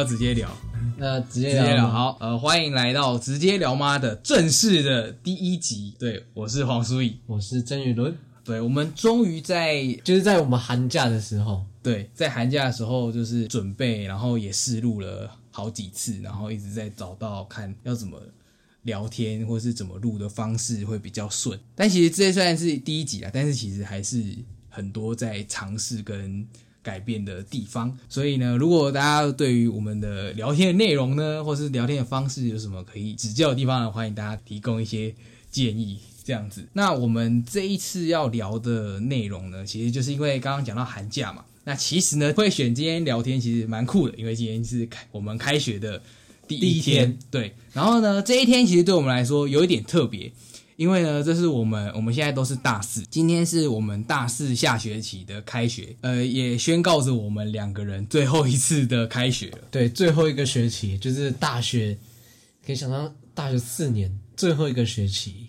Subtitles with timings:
[0.00, 0.50] 要直接聊，
[0.96, 1.86] 那直接直接聊。
[1.86, 5.94] 好，呃，欢迎来到直接聊妈的正式的第一集。
[5.98, 7.18] 对我是黄书义。
[7.26, 18.18] 我是曾宇伦，对，我们终于在就是在我们寒假的时候，对在寒假的时候就是准备，然后也试录了好几次，然后一直在找到看要怎么
[18.84, 21.60] 聊天或是怎么录的方式会比较顺。
[21.74, 24.24] 但其实这虽然是第一集啊，但是其实还是
[24.70, 26.46] 很多在尝试跟
[26.90, 27.96] 改变的地方。
[28.08, 35.14] 所以呢，如果大家对于我们的聊天的内容呢，或是聊天的方式有什么可以指教的地方呢，欢迎大家提供一些
[35.50, 35.98] 建议。
[36.22, 46.00] 这样子，那我们这一次要聊的内容呢，其实就是因为刚刚讲到寒假嘛，那其实呢会选今天聊天其实蛮酷的，因为今天是开我们开学的
[46.46, 47.54] 第一，天对。
[47.72, 50.30] 然后呢，这一天其实对我们来说有一点特别，
[50.80, 59.58] 因为呢，这是我们我们现在都是大四，今天是我们大四下学期的开学，呃，也宣告着我们两个人最后一次的开学了。
[59.70, 61.98] 对，最后一个学期就是大学，
[62.64, 65.48] 可以想到大学四年最后一个学期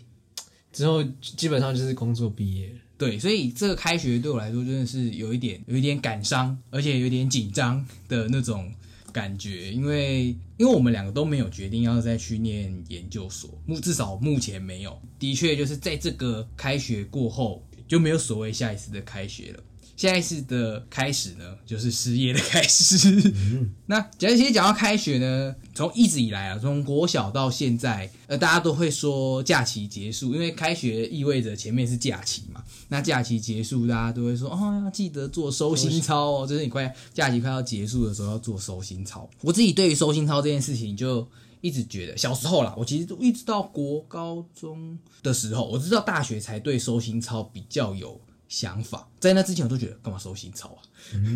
[0.73, 2.75] 之后，基本上就是工作毕业了。
[2.97, 8.69] 对，所以这个开学对我来说真的是有一点有一点感伤，而且有点紧张的那种
[9.11, 14.99] 感觉，因为因为我们两个都没有决定要再去念研究所，目至少目前没有。
[15.19, 19.63] 的确，就是在这个开学过后，就没有所谓下一次的开学了。
[20.01, 23.31] 下一次的开始呢，就是失业的开始。
[23.85, 32.63] 那讲其实讲到开学呢，从一直以来啊，从国小到现在，呃，大家都会说假期结束，因为开学意味着前面是假期嘛。
[32.87, 39.29] 那假期结束，大家都会说哦，要记得做收心操哦，就是你快假期快要结束的时候要做收心操。
[39.41, 41.27] 我自己对于收心操这件事情就。
[41.63, 48.19] 一直觉得小时候啦，我其实都一直到国高中的时候，我知道大学才对收心操比较有
[48.51, 49.09] 想法。
[49.21, 50.83] 在那之前，我都觉得干嘛收心操啊？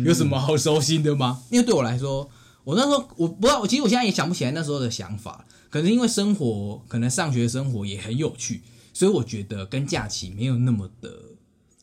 [0.04, 1.42] 有什么好收心的吗？
[1.50, 2.30] 因为对我来说，
[2.62, 5.46] 我那时候我不知道，其实我现在也想不起来那时候的想法。
[5.70, 8.62] 可能因为生活，可能上学生活也很有趣，
[8.92, 11.10] 所以我觉得跟假期没有那么的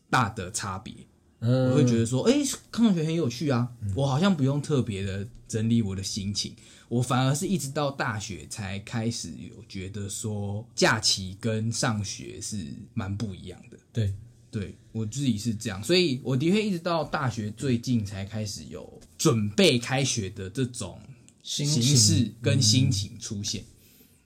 [0.10, 0.94] 大的差别。
[1.40, 6.56] 嗯，我会觉得说，哎、上学很有趣啊，我好像不用特别的整理我的心情，
[6.88, 13.78] 我反而是一直到大学才开始有觉得说，假期跟上学是蛮不一样的。
[13.92, 14.14] 对，
[14.54, 21.00] 对我自己是这样，所以我的确一直到大学最近才开始有准备开学的这种
[21.42, 23.64] 心形情式跟心情出现。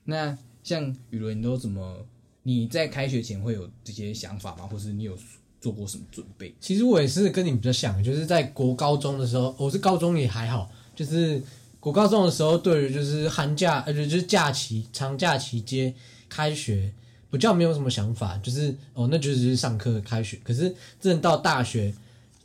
[0.04, 2.06] 那像雨伦，你都怎么？
[2.42, 4.66] 你在开学前会有这些想法吗？
[4.66, 5.18] 或是你有
[5.62, 6.54] 做过什么准备？
[6.60, 11.42] 其实我也是跟你比较像，就是在国高中的时候，我是高中也还好，就是
[11.80, 15.94] 国高中的时候，对于就是寒假呃就是假期、长假期间
[16.28, 16.92] 开学，
[17.30, 20.38] 比较没有什么想法，就是哦那就是上课开学。
[20.42, 21.92] 可是真的到大学，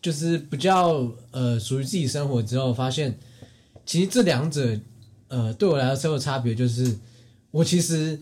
[0.02, 3.18] 就是比较呃属于自己生活之后，发现
[3.86, 4.78] 其实这两者
[5.30, 6.98] 呃对我来说有差别，就是
[7.52, 8.20] 我其实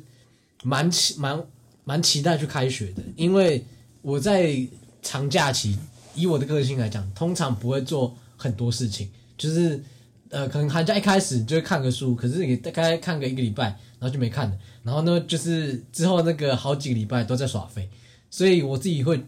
[0.64, 1.44] 蛮期蛮
[1.84, 3.66] 蛮期待去开学的，因为
[4.04, 4.56] 我在
[5.02, 5.78] 长假期，
[6.14, 9.84] 以我的个性来讲，通常不会做很多事情，就是
[10.30, 17.88] 呃，可能寒假一开始就会看个书，可是你大概看个一个礼拜，然后就没看了，然后呢，就是之后那个好几个礼拜都在耍废，
[18.32, 19.24] 所以我自己会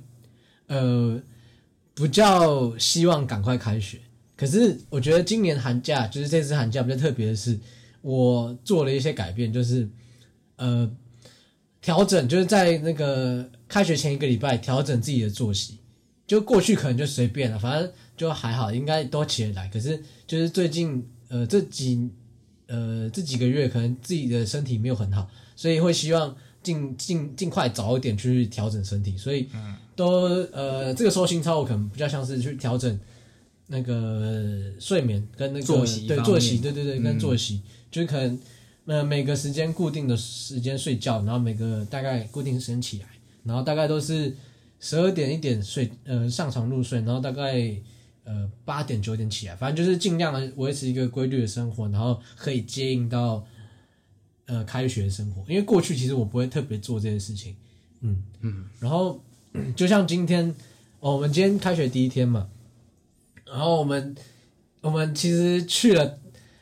[0.65, 1.21] 呃
[1.93, 3.99] 比较希望赶快开学。
[4.35, 7.59] 可是我觉得今年寒假，就是这次寒假比较特别的是，
[8.01, 9.87] 我做了一些改变，就是
[10.55, 10.91] 呃
[11.79, 15.77] 调整，就是在那个开学前一个礼拜调整自己的作息。
[16.25, 19.67] 就过去可能就随便了，反正就还好，应该都起得来。
[19.67, 22.09] 可是就是最近呃这几
[22.67, 29.17] 呃这几个月，可能自己的身体没有很好，所以会希望尽尽尽快早一点去调整身体。
[29.17, 29.47] 所以
[29.95, 32.99] 都呃这个时候心操，我可能比较像是去调整
[33.67, 37.19] 那个睡眠跟那个作息对作息，对对对，跟嗯。
[37.19, 38.39] 作息，就是可能
[38.85, 43.07] 呃每个时间固定的时间睡觉，然后每个大概固定时间起来，
[43.43, 44.35] 然后大概都是
[44.79, 47.73] 十二点一点睡，呃上床入睡，然后大概
[48.23, 53.45] 呃八点九点起来，反正就是尽量的维持一个规律的生活，然后可以接应到
[54.45, 55.43] 呃开学生活。
[55.47, 57.55] 因为过去其实我不会特别做这件事情，
[58.01, 59.21] 嗯嗯，然后
[59.75, 60.53] 就像今天，
[60.99, 62.49] 哦，我们今天开学第一天嘛，
[63.45, 64.15] 然后我们
[64.81, 66.19] 我们其实去了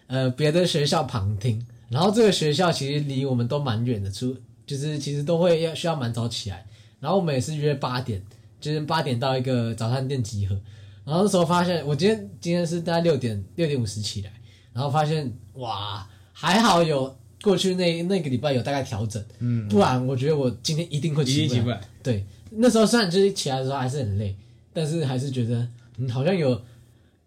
[0.07, 4.35] 呃别的学校旁听，然后这个学校其实离我们都蛮远的，出
[4.65, 6.65] 就是其实都会要需要蛮早起来，
[6.99, 8.21] 然后我们也是约八点，
[8.59, 10.59] 就是八点到一个早餐店集合，
[11.03, 14.31] 然后那时候发现我今天今天是大概六点六点五十起来，
[14.73, 21.81] 然后发现哇还好有过去那那个礼拜有大概调整，嗯，不然我觉得我今天一定会一起不来。
[22.03, 24.35] 对，那时候虽然就是起来的时候还是很累，
[24.73, 25.67] 但是还是觉得
[25.97, 26.61] 嗯好像有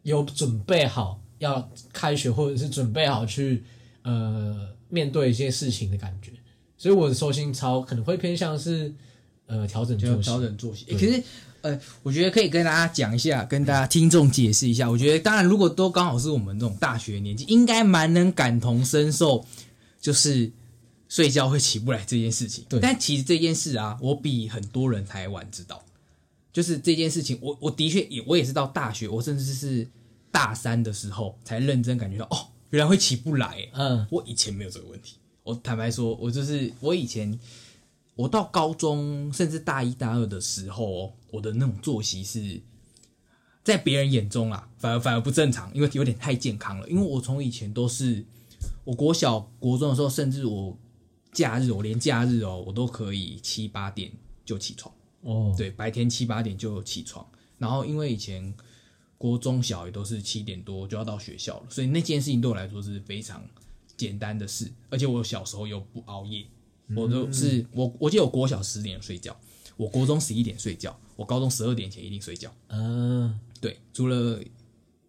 [0.03, 3.65] 有准备好要开学或者是准备好去
[4.03, 6.31] 呃面对一些事情的感觉，
[6.77, 8.93] 所以我的收心操可能会偏向是
[9.47, 10.41] 呃调整就作息调。
[10.41, 10.85] 整作息。
[10.87, 11.23] 对可是
[11.65, 14.91] 呃，我觉得可以跟大家讲一下，跟大家听众解释一下。
[14.91, 19.47] 我觉得当然，如果都刚好是我们这种大学年纪，应该蛮能感同身受，
[19.99, 20.53] 就是
[21.09, 22.67] 睡觉会起不来这件事情。
[22.69, 25.83] 对但其实这件事啊，我比很多人还晚知道。
[26.53, 29.89] 就是这件事情，我我的确也我也是到大学，我甚至是
[30.31, 32.37] 大三的时候才认真感觉到，哦，
[32.71, 33.47] 原来会起不来。
[33.47, 35.17] 欸嗯我以前没有这个问题。
[35.43, 37.37] 我坦白说，我就是我以前，
[38.15, 42.61] 我到高中甚至大一大二的时候，我的那种作息是
[43.63, 46.89] 在别人眼中啊，反而反而不正常，因为有点太健康了。
[46.89, 48.25] 因为我从以前都是，
[48.85, 50.79] 我国小国中的时候，甚至我
[51.33, 54.13] 假日，我连假日哦，我都可以七八点
[54.45, 54.95] 就起床。
[55.23, 57.27] 哦，对，白天七八点就起床，
[57.57, 58.55] 然后因为以前
[59.17, 63.43] 国中小也都是七点多就要到学校了，所以那件事情对我来说是非常
[63.97, 66.45] 简单的事，而且我小时候又不熬夜，
[66.95, 69.35] 我都是我我记得我国小十点睡觉，
[69.79, 74.41] 我国中十一点睡觉，我高中十二点前一定睡觉，嗯，对，除了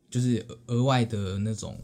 [0.10, 1.78] 就是额额外的那种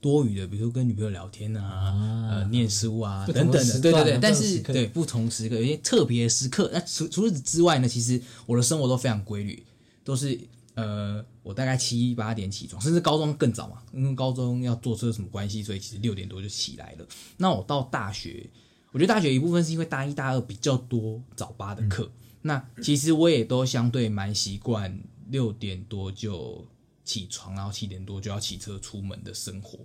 [0.00, 4.18] 多余的，比如说跟女朋友聊天啊，呃，念书啊等等的，对对对。
[4.18, 9.62] 但是对不同时刻有一些特别的时刻，那除除此之外呢，其实我的生活都非常规律，
[10.04, 10.38] 都是
[10.74, 17.06] 呃，我大概七八点起床，甚至高中更早嘛，因为高中要坐车什么关系，所以其实六点多就起来了。
[17.36, 18.48] 那我到大学，
[18.92, 22.10] 我觉得大学一部分是因为大一大二比较多早八的课，
[22.42, 26.66] 那其实我也都相对蛮习惯六点多就
[27.04, 29.78] 起床，然后七点多就要骑车出门的生活。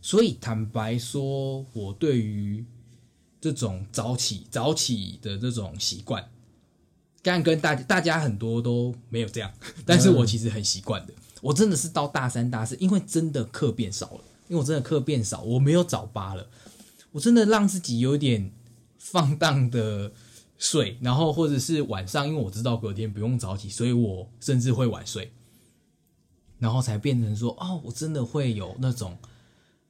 [0.00, 2.64] 所以坦白说，我对于
[3.40, 6.30] 这种早起早起的这种习惯，
[7.22, 9.52] 刚跟大大家很多都没有这样，
[9.84, 11.14] 但是我其实很习惯的。
[11.40, 16.48] 我真的是到大三大四，因为真的课变少了，因为我真的课变少，我没有早八了，
[17.12, 18.50] 我真的让自己有点
[18.98, 20.12] 放荡的
[20.58, 25.32] 睡，然后或者是晚上，因为我知道隔天不用早起，所以我甚至会晚睡，
[26.58, 29.18] 然后才变成说，哦，我真的会有那种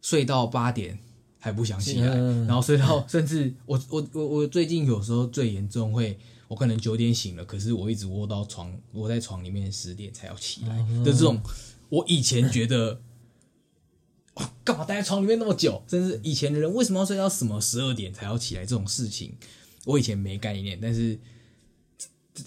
[0.01, 0.99] 睡到八点
[1.39, 6.19] 还不想起来，嗯然后睡到 甚至我我我我最近有时候最严重会，
[6.49, 11.41] 我可能九点醒了，可是我一直窝到床窝在床里面十点才要起来的这种，
[11.89, 13.01] 我以前觉得。
[14.35, 15.81] 哇 干嘛待在床里面那么久？
[15.87, 18.67] 甚至以前的人为什么要睡到什么十二点才要起来？
[18.67, 19.33] 这种事情，
[19.85, 21.19] 我以前没概念，但是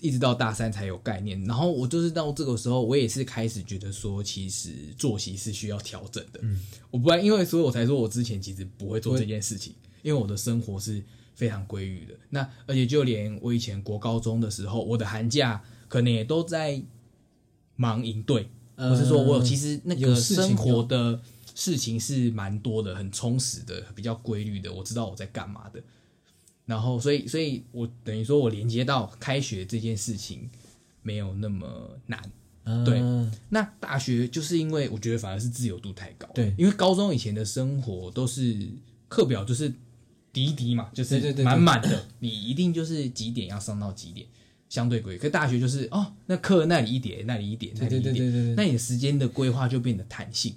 [0.01, 1.41] 一直到大三才有概念。
[1.45, 6.39] 然后我就是到这个时候，我也是开始觉得说，其实作息是需要调整的。
[6.43, 6.59] 嗯，
[6.91, 11.01] 我不然，因为所以我才说我之前其实不会做这件事情，因为我的生活是
[11.35, 12.13] 非常规律的。
[12.31, 16.81] 那而且就连我以前国高中的时候，我的寒假可能也都在
[17.75, 21.21] 忙营队，呃或是说我有其实那个生活的
[21.55, 25.81] 事情是蛮多的，很充实的，比较规律的，我知道我在干嘛的。
[26.67, 30.47] 然后，所以，所以我等于说我连接到开学这件事情
[31.01, 32.21] 没有那么难。
[32.69, 33.01] 嗯对
[33.47, 38.67] 那大学就是因为我觉得反而是自由度太高，对因为高中以前的生活都是
[39.07, 39.73] 课表就是
[40.33, 44.27] 滴滴嘛，就是满满的，你一定就是几点要上到几点，
[44.67, 45.17] 相对规律。
[45.17, 50.53] 可大学就是哦，那课那里一点，那里一点，那对里一点，那你的时间的规划就变得弹性。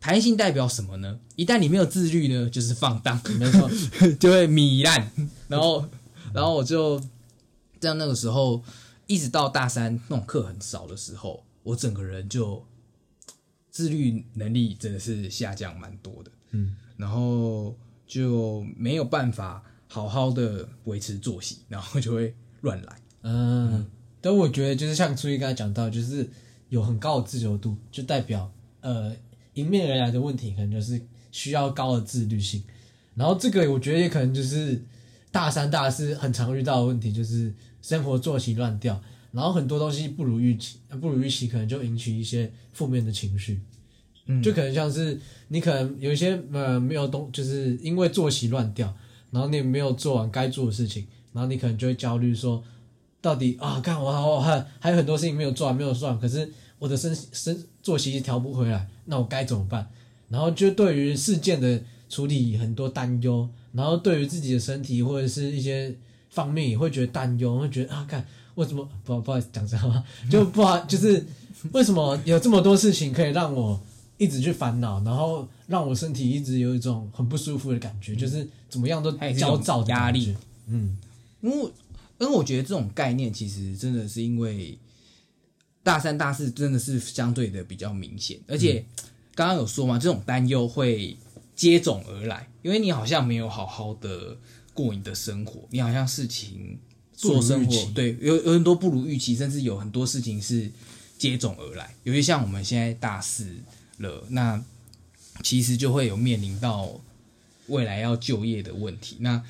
[0.00, 1.18] 弹性代表什么呢？
[1.34, 3.68] 一旦你没有自律呢，就是放荡， 没错，
[4.20, 5.10] 就会糜烂。
[5.48, 5.84] 然后，
[6.32, 7.00] 然后我就
[7.80, 8.62] 在那个时候，
[9.06, 12.64] 一直到大三那种课很少的时候，我整个人就
[13.70, 16.30] 自律能力真的是下降蛮多的。
[16.52, 17.76] 嗯，然后
[18.06, 23.00] 就没有办法好好的维持作息，然后就会乱来。
[23.22, 23.86] 嗯，
[24.20, 26.28] 但我觉得就是像初一刚才讲到，就是
[26.68, 28.50] 有很高的自由度，就代表
[28.80, 29.14] 呃
[29.56, 30.98] 迎面而来的问题，可能就是
[31.30, 32.62] 需要高的自律性。
[33.14, 34.82] 然后这个我觉得也可能就是
[35.30, 43.60] 大三、大四很常遇到的问题，就是生活作息乱掉，然后很多东西不如预期，呃不如预期，可能就引起一些负面的情绪。
[44.28, 48.92] 嗯就可能像是你可能有一些呃没有东，就是因为作息乱掉，
[49.30, 52.62] 然后你没有做完该做的事情，然后你可能就会焦虑说，
[53.20, 59.88] 到底啊，看我我还还有很多事情没有做完，没有做完，可是我的身身作息调不回来，那我该怎么办？
[60.28, 65.94] 然后就对于事件的处理很多担忧，然后对于自己的身体或者是一些
[66.30, 71.24] 方面也会觉得担忧，会觉得啊，看为什么不不好意思讲这话，就不好 就是
[71.72, 73.80] 为什么有这么多事情可以让我
[74.18, 80.34] 一直去烦恼，然后让我身体一直有一种很不舒服的感觉，就是怎么样都焦躁的压力。
[80.66, 80.96] 嗯，
[81.40, 81.56] 因为
[82.18, 84.76] 因为我觉得这种概念其实真的是因为
[85.86, 88.84] 大三大四真的是相对的比较明显，而且
[89.36, 91.16] 刚刚有说嘛，这种担忧会
[91.54, 94.36] 接踵而来，因为你好像没有好好的
[94.74, 96.76] 过你的生活，你好像事情
[97.12, 100.68] 做生活对有有很多不如预期，甚至有很多事情是
[101.18, 101.94] 接踵而来。
[102.02, 103.54] 尤其像我们现在大四
[103.98, 104.60] 了，那
[105.44, 106.90] 其实就会有面临到
[107.68, 109.18] 未来要就业的问题。
[109.20, 109.40] 那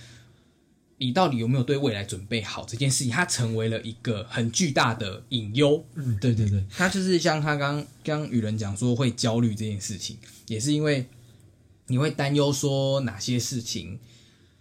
[0.99, 3.13] 你到底有没有对未来准备好这件事情？
[3.13, 5.85] 它成为了一个很巨大的隐忧。
[5.95, 11.07] 嗯，对对对，他就是像他刚刚与人讲说会焦虑这件事情，也是因为
[11.89, 13.99] 你会担忧说哪些事情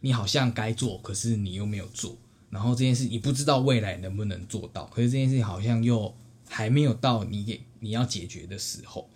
[0.01, 2.17] 你好像该做，可是你又没有做，
[2.49, 6.13] 然后这件事你不知道未来能不能做到，可是这件事情好像又
[6.49, 9.09] 还没有到你给你要解决的时候，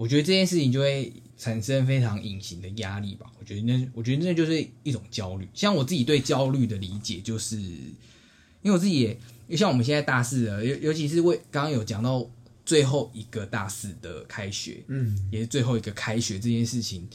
[0.00, 3.30] 我觉得这件事情就会产生非常隐形的压力吧。
[3.38, 5.46] 我觉得那我觉得那就是一种焦虑。
[5.52, 9.14] 像我自己对焦虑的理解，就是因为我自己
[9.46, 12.26] 也像我们现在大四了，尤尤其是为刚刚有讲到
[12.64, 17.06] 最后一个大四的开学，嗯，也是最后一个开学这件事情，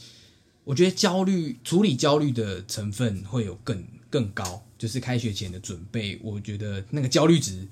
[0.62, 7.66] 我觉得焦虑处理焦虑的成分会有更更高，就是开学前的准备，我觉得那个焦虑值，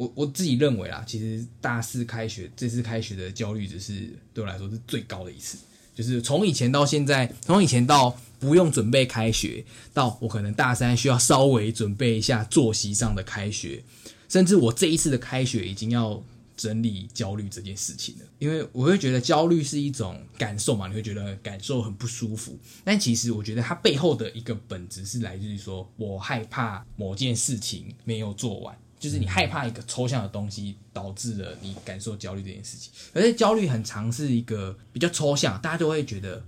[0.00, 5.58] 我我自己认为啦，其实大四开学这次开学的焦虑值是对我来说是最高的一次，
[5.94, 13.84] 就是从以前到现在，从以前到不用准备开学，到我可能大三需要稍微准备一下作息上的开学，
[14.26, 16.22] 甚至我这一次的开学已经要
[16.56, 28.74] 整理焦虑这件事情了，因为我会觉得焦虑是一种感受嘛，你会觉得感受很不舒服，但其实我觉得它背后的一个本质是来自于说我害怕某件事情没有做完。
[29.00, 32.92] 就是你害怕一个抽象的东西，导致了你感受焦虑这件事情。
[33.14, 36.44] 而且焦虑很常是一个比较抽象，大家就会觉得，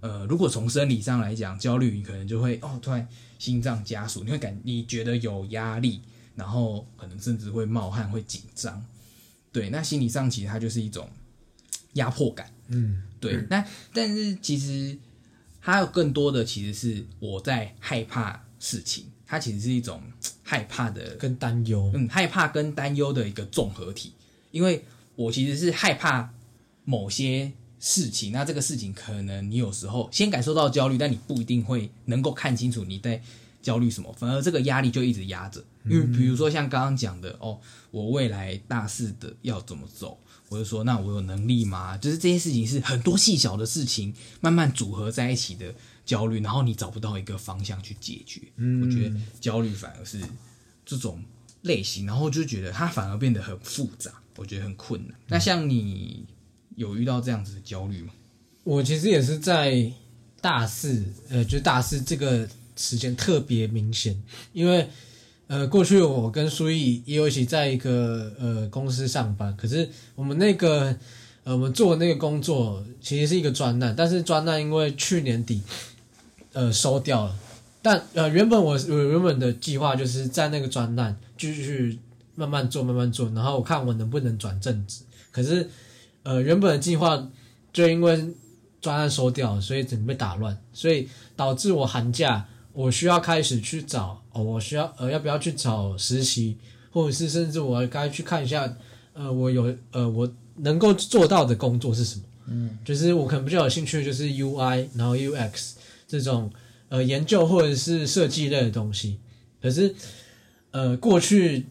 [0.00, 3.08] 呃，如果从生理上来讲，焦虑你可能就会哦，突然
[3.38, 6.02] 心脏加速，你会感你觉得有压力，
[6.34, 8.84] 然后可能甚至会冒汗、会紧张。
[9.52, 11.08] 对，那心理上其实它就是一种
[11.92, 12.52] 压迫感。
[12.66, 14.98] 嗯，对，那但是其实
[15.60, 20.00] 还有更多的其实是我在害怕事情，它其实是一种
[20.44, 24.12] 害怕的跟担忧，嗯，害怕跟担忧的一个综合体，
[24.52, 24.84] 因为
[25.16, 26.32] 我其实是害怕
[26.84, 27.50] 某些
[27.80, 33.20] 事情，那这个事情可能你有时候先感受到焦虑，但你不一定会能够看清楚你在
[33.60, 35.60] 焦虑什么，反而这个压力就一直压着。
[35.90, 37.58] 因为比如说像刚刚讲的，哦，
[37.90, 40.16] 我未来大四的要怎么走，
[40.48, 41.98] 我就说那我有能力吗？
[41.98, 45.74] 就是这些事情是很多细小的事情慢慢组合在一起的
[46.04, 48.40] 焦虑，然后你找不到一个方向去解决。
[48.82, 50.20] 我觉得焦虑反而是
[50.84, 51.22] 这种
[51.62, 55.16] 类型，然后就觉得它反而变得很复杂，我觉得很困难。
[55.28, 56.24] 那像你
[56.76, 58.12] 有遇到这样子的焦虑吗？
[58.64, 59.92] 我其实也是在
[60.40, 64.88] 大四，呃，就大四这个时间特别明显，因为
[65.46, 70.96] 呃，过去我跟苏毅也有一起在一个呃公司上班，可是我们那个
[71.44, 75.62] 呃我们做的那个工作其实是一个专案，但是专案因为去年底
[76.54, 77.36] 呃收掉了，
[77.82, 81.98] 但呃原本我我原本的计划就是在那个专栏继续
[82.34, 85.68] 慢慢做慢慢做，然后我看我能不能转正职，可是
[86.22, 87.28] 呃原本的计划
[87.72, 88.34] 就因为
[88.80, 96.56] 专案收掉了，所以整个被打乱，所以导致我寒假我需要开始去找哦，我需要呃要不要去找实习，
[96.90, 98.76] 或者是甚至我该去看一下
[99.12, 105.72] 呃我有呃我能够做到的工作是什么，嗯，就是我可能比较有兴趣的就是 UI 然后 UX
[106.06, 106.50] 这种
[106.88, 109.18] 呃研究或者是设计类的东西，
[109.60, 109.94] 可是
[110.70, 111.66] 呃过去。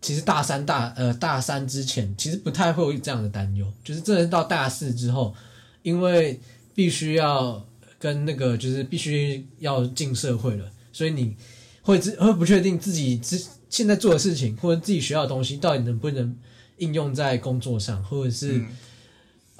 [0.00, 5.34] 其实大三大呃大三之前，其实不太会有这样的担忧，就是真的到大四之后，
[5.80, 6.38] 因为
[6.74, 7.66] 必须要
[7.98, 11.34] 跟那个就是必须要进社会了，所以你
[11.80, 16.36] 会会不确定自己之现在做的事情或者自己学到的东西到底能不能
[16.76, 18.62] 应用在工作上，或者是、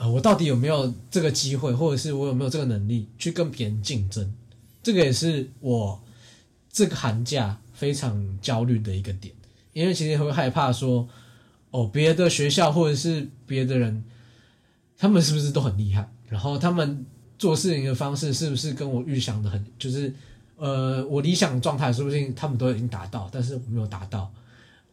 [0.05, 4.31] 呃我到底有没有这个机会，或者是我有没有这个能力去跟别人竞争，
[4.83, 5.99] 这个也是我
[6.71, 9.35] 这个寒假非常焦虑的一个点。
[9.73, 11.09] 因为其实会害怕说，
[11.71, 14.05] 哦，别的学校或者是别的人，
[14.99, 16.07] 他们是不是都很厉害？
[16.29, 17.07] 然后他们
[17.39, 20.13] 做事情的方式是不是跟我预想的很，就是
[20.57, 24.31] 呃，我理想状态说不定他们都已经达到，但是我没有达到，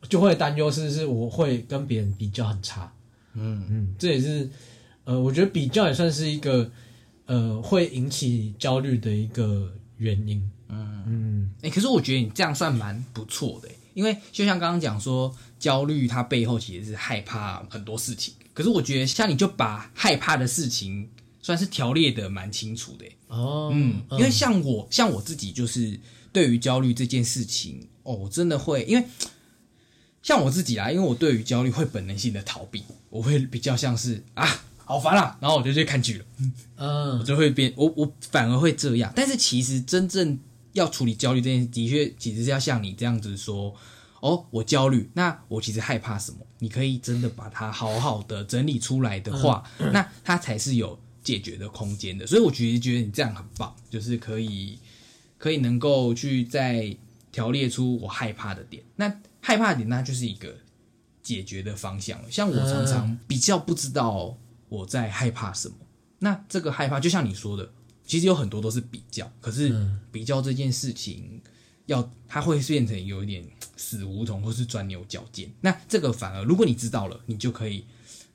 [0.08, 2.90] 就会担忧是不是我会跟别人比较很差。
[3.34, 4.50] 嗯嗯，这也是
[5.04, 6.72] 呃，我觉得比较也算是一个
[7.26, 10.42] 呃会引起焦虑的一个原因。
[10.70, 18.34] 嗯嗯，哎、可是我觉得你这样算蛮不错的欸，因为就像刚刚讲说，焦虑它背后其实是害怕很多事情。
[18.54, 21.10] 可是我觉得像你就把害怕的事情
[21.42, 26.00] 算是条列的蛮清楚的欸，哦，嗯，因为像我像我自己就是
[26.32, 29.06] 对于焦虑这件事情，哦，我真的会，因为
[30.22, 34.48] 像我自己啦，因为我对于焦虑会本能性的逃避，我会比较像是啊，
[34.92, 39.10] 好烦啊，然后我就去看剧了，嗯我嗯，就会变，我我反而会这样。
[39.16, 40.38] 但是其实真正
[40.74, 43.74] 要处理焦虑这件事，的确其实是要像你这样子说，
[44.20, 46.40] 哦，我焦虑，那我其实害怕什么？
[46.60, 52.28] 你可以真的把它好好的整理出来的话，那它才是有解决的空间的。
[52.28, 54.78] 所以我其实觉得你这样很棒，就是可以
[55.38, 56.94] 可以能够去再
[57.32, 58.84] 条列出我害怕的点。
[58.98, 60.54] 那害怕的点，那就是一个
[61.24, 62.30] 解决的方向了。
[62.30, 64.38] 像我常常比较不知道
[64.72, 65.76] 我在害怕什么，
[66.20, 67.70] 那这个害怕就像你说的，
[68.06, 69.76] 其实有很多都是比较，可是
[70.14, 71.42] 比较这件事情
[71.88, 75.52] 要它会变成有一点死胡同或是钻牛角尖。
[75.60, 77.86] 那这个反而如果你知道了，你就可以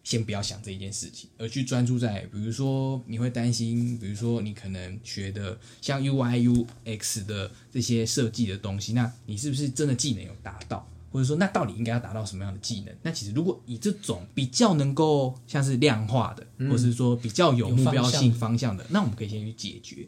[0.04, 10.86] 先不要想这一件事情，而去专注在比如说你会担心，比如说你可能学的像 UI UX 的这些设计的东西，那你是不是真的技能有达到？
[11.10, 12.94] 或者说，那到底应该要达到什么样的技能？
[13.02, 20.06] 那其实如果以这种比较能够像是量化的，或是说比较有目标性方向的，那我们可以先去解决。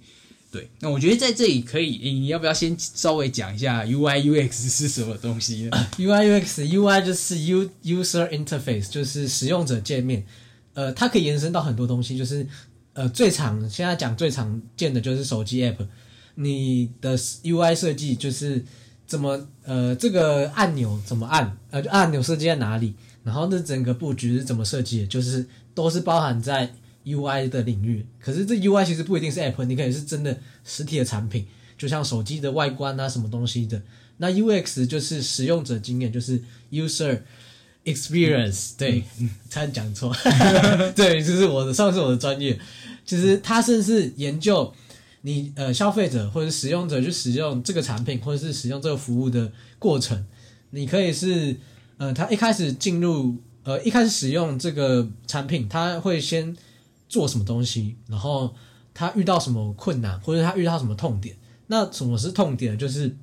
[0.50, 5.86] 对，那我觉得在这里可以，诶你要不要先稍微讲一下 UI UX 是什么东西呢？
[5.98, 10.24] UI UX UI 就是 U User Interface，就是使用者界面。
[10.72, 12.46] 呃，它可以延伸到很多东西，就是
[12.94, 15.86] 呃最常现在讲最常见的就是手机 App，
[16.36, 18.64] 你的 UI 设计就是
[19.08, 26.72] 怎么呃这个按钮怎么按，呃就按钮设计在哪里，然后那整个布局是怎么设计的，就是都是包含在
[27.04, 28.06] UI 的领域。
[28.20, 31.46] 可是这 UI 其实不一定是 App，你可以是真的实体的产品，
[31.78, 33.80] 就像手机的外观啊什么东西的。
[34.18, 37.20] 那 UX 就是使用者经验，就是 User
[37.84, 39.04] Experience，对，
[39.48, 40.14] 差点讲错，
[40.94, 42.58] 对，这是我的上次我的专业。
[43.06, 44.70] 其实他甚至研究
[45.28, 50.24] 你呃消费者或者使用者去使用这个产品或者是使用这个服务的过程，
[50.70, 51.54] 你可以是
[51.98, 56.56] 呃他一开始进入呃一开始使用这个产品，他会先
[57.10, 58.54] 做什么东西，然后
[58.94, 61.36] 他遇到什么困难或者他遇到什么痛点。
[61.66, 62.78] 那什么是痛点？
[62.78, 63.14] 就是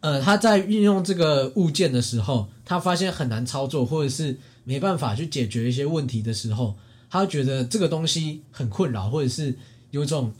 [0.00, 6.76] 呃，他在运用这个物件的时候，他发现很难操作，或者是没办法去解决一些问题的时候，
[7.08, 9.56] 他觉得这个东西很困扰，或者是
[9.90, 10.34] 有种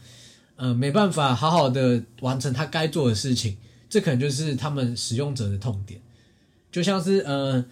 [0.59, 3.57] 呃没办法好好的完成他该做的事情，
[3.89, 5.99] 这可能就是他们使用者的痛点。
[6.71, 7.65] 就像是呃，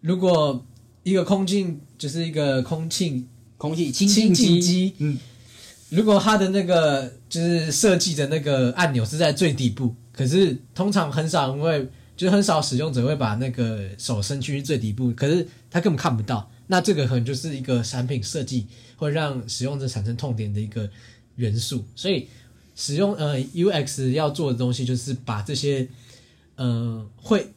[0.00, 0.66] 如果
[1.04, 3.24] 一个空净就是一个空气
[3.56, 5.18] 空气清清净净机，嗯，
[5.90, 16.50] 如果它的那个就是设计的那个按钮是在最底部，可是通常很少人会，就是很少使用者会把那个手伸去最底部，可是他根本看不到。
[16.66, 18.66] 那这个可能就是一个产品设计
[18.96, 20.88] 会让使用者产生痛点的一个
[21.36, 21.84] 元素。
[21.94, 22.28] 所以
[22.74, 25.88] 使用呃 UX 要做的东西就是把这些
[26.56, 27.52] 呃会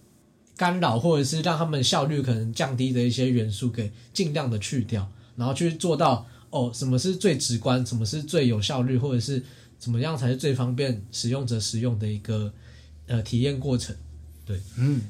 [0.57, 9.43] 干扰或者是让他们效率可能降低的一些元素给尽量的去掉，然后去做到哦什么是最直观，什么是最有效率，或者是
[9.77, 12.53] 怎么样才是最方便使用者使用的一个
[13.07, 13.95] 呃体验过程。
[14.45, 15.01] 对嗯，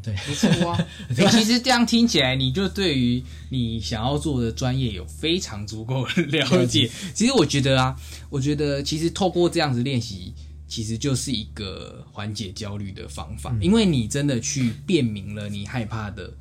[0.00, 0.86] 对，不错啊。
[1.16, 6.88] 欸其实这样听起来，你就对于你想要做的专业有非常足够的了解。
[7.14, 7.96] 其实我觉得啊，
[8.30, 10.32] 我觉得其实透过这样子练习，
[10.68, 16.32] 其实就是一个缓解焦虑的方法，因为你真的去辨明了你害怕的。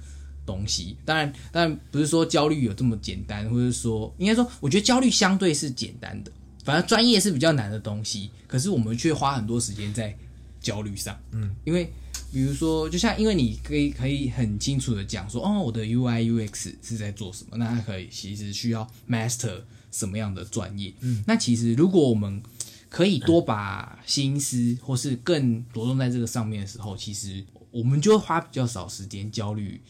[0.44, 6.32] 东西，当然，当然不是说焦虑有这么简单，或者说，应该说，我觉得焦虑相对是简单的，
[6.66, 8.32] 反正专业是比较难的东西。
[8.48, 10.14] 可是我们却花很多时间在
[10.60, 11.94] 焦虑上，嗯，因为
[12.32, 22.42] 比如说，就像因为你可以可以很清楚的讲说，哦，我的 UI UX 是在做什么，那它可以其实需要 master 什么样的专业，嗯，那其实如果我们
[22.90, 29.82] 可以多把心思或是更着重在这个上面的时候，其实我们就会花比较少时间焦虑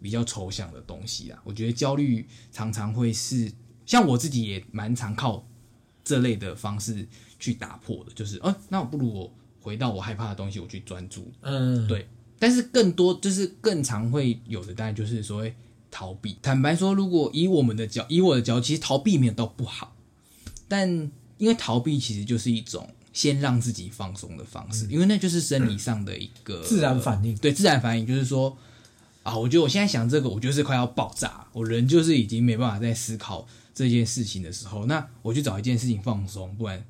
[0.00, 1.40] 比较抽象的东西啊。
[1.44, 3.50] 我觉得焦虑常常会是
[3.86, 5.46] 像我自己也蛮常靠
[6.04, 7.06] 这类的方式
[7.38, 15.54] 去打破的，就是，哦、那我不如我回到我害怕的东西，我去专注，嗯，对，但是更多就是更常会有的，当然就是所谓
[15.90, 16.36] 逃避。
[16.40, 19.94] 坦白说，如果以我们的角，以我的角度，其实逃避没有到不好，
[20.66, 20.88] 但
[21.38, 27.36] 因为逃避其实就是一种先让自己放松的方式，因为那就是生理上的一个自然反应。
[27.36, 28.56] 对，自然反应就是说
[29.22, 36.82] 啊，我觉得我现在想这个，我就是快要爆炸，我人就是已经没办法再思考这件事情的时候，那我去找一件事情放松，不然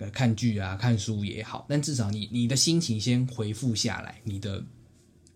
[0.00, 4.64] 呃看剧啊、看书也好，但至少你你的心情先回复下来，你的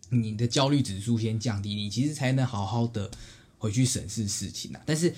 [0.09, 3.11] 你的焦虑指数先降低，你其实才能好好的
[3.59, 4.81] 回去审视事情啊。
[4.85, 5.14] 但是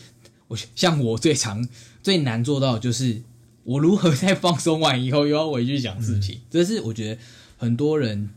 [0.48, 1.66] 我像我最常
[2.02, 3.22] 最难做到的就是
[3.64, 7.20] 我如何在放松完以后又要回去想事情，这是我觉得
[7.56, 8.28] 很多人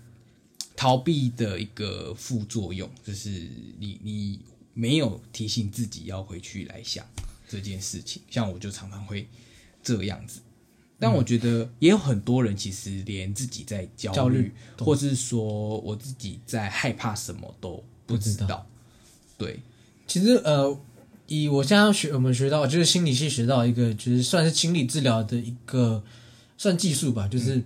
[0.76, 3.30] 逃避的一个副作用，就是
[3.80, 4.39] 你你
[4.74, 7.06] 没有提醒自己要回去来想
[7.48, 8.22] 这件事情。
[8.30, 9.28] 像我就常常会
[9.84, 10.39] 这样子，
[11.00, 18.68] 但我觉得也有很多人其实连自己在焦焦虑虑，或是说我自己在害怕什么都不知不知道。
[19.38, 19.62] 对，
[20.06, 20.78] 其实呃，
[21.28, 26.04] 以我现在学我们学到就是心理系学到一个，就是算是心理治疗的一个
[26.58, 27.64] 算技术吧，就是、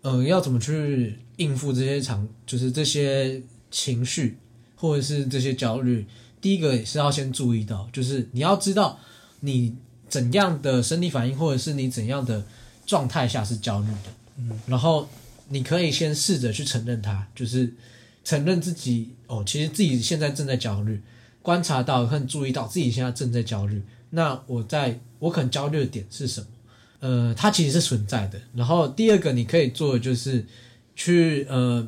[0.00, 3.40] 呃要怎么去应付这些场，就是这些
[3.70, 4.36] 情绪
[4.74, 6.04] 或者是这些焦虑。
[6.40, 8.98] 第一个也是要先注意到，就是你要知道
[9.40, 9.76] 你
[10.08, 12.44] 怎样的生理反应，或者是你怎样的
[12.86, 15.08] 状态下是焦虑的，嗯，然后
[15.48, 17.72] 你可以先试着去承认它，就是
[18.24, 21.00] 承认自己哦，其实自己现在正在焦虑。
[21.42, 26.46] 观察到和注意到自己现在正在焦虑，那我在我可能焦虑的点是什么？
[27.00, 28.40] 呃，它其实是存在的。
[28.54, 30.46] 然后第二个你可以做的就是
[30.94, 31.84] 去呃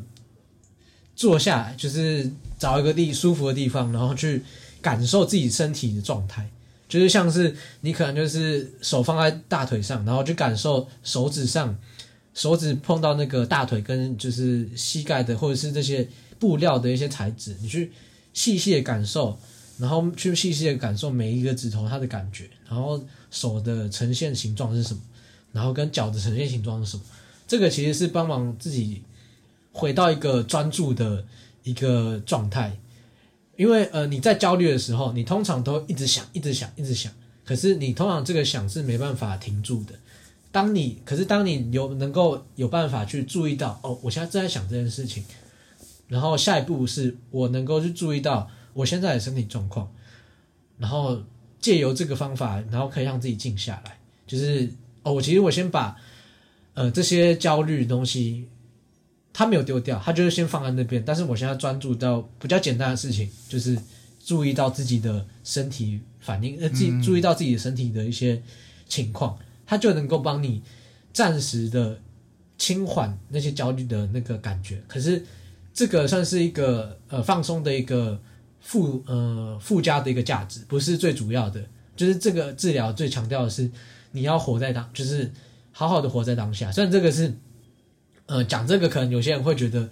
[1.14, 2.28] 坐下来，就是
[2.59, 4.42] 找一个地舒服的地方，然后去
[4.83, 6.50] 感受自己身体的状态。
[6.88, 11.76] 就是像是你可能就是手放在大腿上，然后去感受手指上，
[12.34, 17.90] 手指碰到那个大腿跟就是膝盖的或者是这些布料的一些材质，你去
[18.32, 19.38] 细细的感受，
[19.78, 25.00] 然后去细细的感受每一个指头它的感觉，然后手的呈现形状是什么，
[25.52, 27.02] 然后跟脚的呈现形状是什么。
[27.46, 29.02] 这个其实是帮忙自己
[29.72, 31.24] 回到一个专注的
[31.62, 32.76] 一个状态，
[33.56, 37.12] 因为呃你在焦虑的时候，你通常都一直想、一直想、一直想，
[37.44, 39.94] 可是你通常这个想是没办法停住的。
[40.50, 45.24] 当你可是当你有能够有办法去注意到哦，我现在正在想这件事情，
[46.06, 49.92] 然后下一步是我能够去注意到我现在的身体状况，
[50.78, 51.20] 然后
[51.60, 54.70] 借由这个方法，然后可以让自己静下来，就是
[55.02, 55.96] 哦，我其实我先把
[56.74, 58.46] 呃这些焦虑东西，
[59.36, 63.76] 它没有丢掉，他就是先放在那边，但是我现在专注到比较简单的事情，就是
[64.24, 68.40] 注意到自己的身体反应，呃，自己注意到自己的身体的一些
[68.88, 70.62] 情况，他就能够帮你
[71.12, 72.00] 暂时的
[72.56, 74.80] 轻缓那些焦虑的那个感觉。
[74.86, 75.24] 可是
[75.74, 78.22] 这个算是一个呃放松的一个
[78.60, 81.60] 附呃附加的一个价值，不是最主要的。
[81.96, 83.68] 就是这个治疗最强调的是
[84.12, 85.32] 你要活在当，就是
[85.72, 86.70] 好好的活在当下。
[86.70, 87.34] 虽然这个是
[88.26, 89.88] 呃讲这个，可能有些人会觉得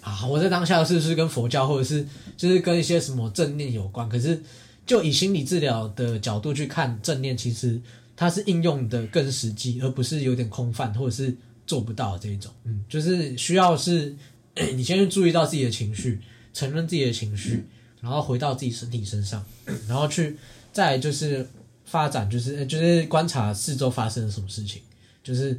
[0.00, 4.08] 啊，我在当下是不是跟佛教或者是就是跟一些什么正念有关？
[4.08, 4.40] 可是
[4.86, 7.80] 就以心理治疗的角度去看正念，其实
[8.16, 11.34] 它是应用的更实际，而不是有点空泛或者是
[11.66, 12.52] 做不到这一种。
[12.64, 14.14] 嗯，就是需要是
[14.74, 16.20] 你先去注意到自己的情绪，
[16.54, 17.64] 承认自己的情绪，
[18.00, 19.44] 然后回到自己身体身上，
[19.88, 20.36] 然后去
[20.72, 21.46] 再就是
[21.84, 24.80] 发展，就是就是观察四周发生了什么事情，
[25.22, 25.58] 就是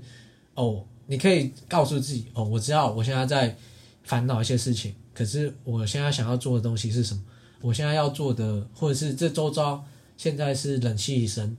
[0.55, 3.57] 哦，你可以告诉自己哦，我知道我现在在
[4.03, 7.21] 烦恼一些事情，可是我现在想要做的东西是什么？
[7.61, 9.83] 我现在要做的，或者是这周遭
[10.15, 11.57] 现在是冷气声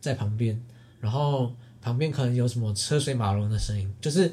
[0.00, 0.62] 在旁边，
[1.00, 4.32] 然后旁边可能有什么车水马龙的声音，就是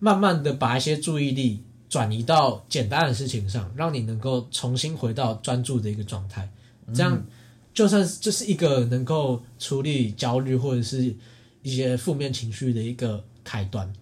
[0.00, 6.50] 慢慢的把一些注意力转移到简单的事情上，让你能够重新回到专注的一个状态。
[6.92, 7.24] 这样
[7.72, 11.14] 就算是这是一个能够处理焦虑或者是
[11.62, 13.92] 一些负面情绪的一个开端。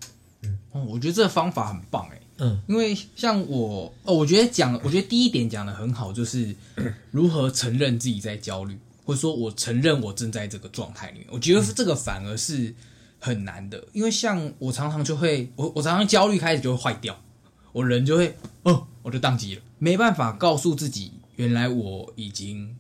[0.72, 6.54] 哦，我觉得这个方法很棒哎，嗯，因为像我，哦，我觉得讲，我觉得第一点讲的很好，就是
[7.10, 11.28] 如何承认自己在焦虑，或者说我承认我正在这个状态里面。
[11.30, 12.72] 我觉得这个反而是
[13.18, 17.20] 很难的，因为像我常常就会，我我常常焦虑开始就会坏掉，
[17.72, 22.76] 我人就会，哦，我就宕机了，没办法告诉自己，原来我已经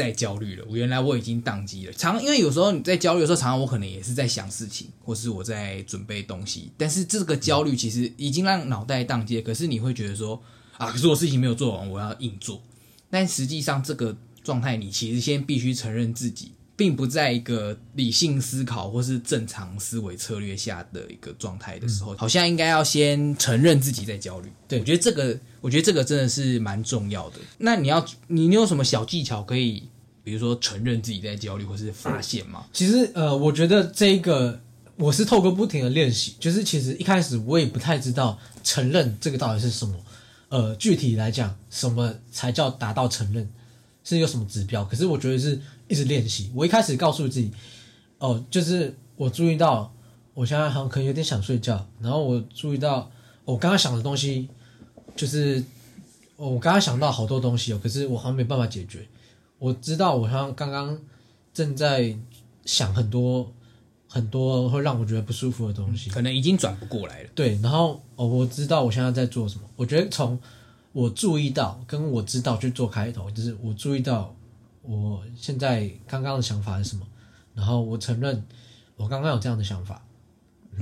[0.00, 1.92] 在焦虑了，我原来我已经宕机了。
[1.92, 9.42] 常因为有时候你在焦虑的时候，常常我可能也是在想事情，或是我在准备东西，但是这个焦虑其实已经让脑袋宕机了。
[9.42, 10.42] 可是你会觉得说
[10.78, 12.62] 啊，可是我事情没有做完，我要硬做。
[13.10, 24.50] 但实际上这个状态，你其实先必须承认自己并不在一个理性思考或是正常思维策略下的一个状态的时候，好像应该要先承认自己在焦虑。
[24.66, 27.36] 对我觉得这个，我觉得这个真的是蛮重要的。
[27.58, 29.90] 那你要你你有什么小技巧可以，
[30.24, 32.64] 比如说承认自己在焦虑，或是发现吗？
[32.72, 34.58] 其实呃，我觉得这个
[34.96, 39.94] 我是透过不停的练习，就是其实一开始我也不太知道承认这个到底是什么。
[40.48, 43.46] 呃，具体来讲，什么才叫达到承认？
[44.02, 44.82] 是有什么指标？
[44.82, 45.60] 可是我觉得是
[45.90, 46.50] 一直练习。
[46.54, 47.50] 我一开始告诉自己，
[48.18, 49.92] 哦，就是我注意到
[50.32, 53.10] 我现在好像可能有点想睡觉，然后我注意到
[53.44, 54.48] 我刚刚想的东西，
[55.16, 55.62] 就是
[56.36, 59.06] 我刚刚想到好多东西哦，可是我好像没办法解决。
[59.58, 60.98] 我知道我好像刚刚
[61.52, 62.16] 正在
[62.64, 63.52] 想很多
[64.08, 67.28] 很多会让我觉得不舒服的东西，可能已经转不过来了。
[67.34, 69.62] 对，然后哦，我知道我现在在做什么。
[69.76, 70.38] 我觉得从
[70.92, 74.34] 我注意到跟我知道去做开头，就是我注意到
[74.82, 77.06] 我现在刚刚的想法是什么，
[77.54, 78.44] 然后我承认
[78.96, 80.04] 我刚刚有这样的想法，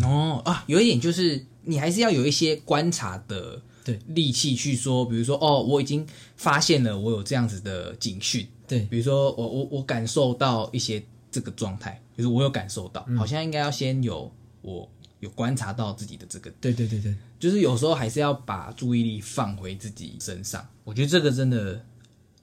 [0.03, 3.99] 哦啊，有一点就是你还是要有一些观察的对。
[4.09, 6.07] 力气去说，比如说哦，我已经
[6.37, 8.81] 发现了我有这样子的警讯，对。
[8.87, 14.33] 比如说我我我感受到一些这个状态，就是我有感受到，好像应该要先有
[14.63, 14.89] 我
[15.21, 20.67] 有观察到自己的这个，对对对对，就是有时候还是要把注意力放回自己身上。
[20.85, 21.85] 我觉得这个真的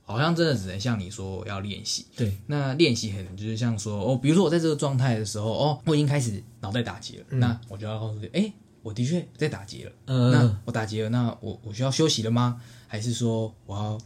[0.05, 2.05] 好像真的只能像你说要练习。
[2.15, 9.91] 对，那练习可能就是像说哦，比如说我在这个状态的时候，哦，我已经开始脑袋打结了，那我就要告诉自己，哎，我的确在打结了。
[10.05, 12.61] 嗯那我打结了，那我我需要休息了吗？
[12.87, 13.97] 还是说我要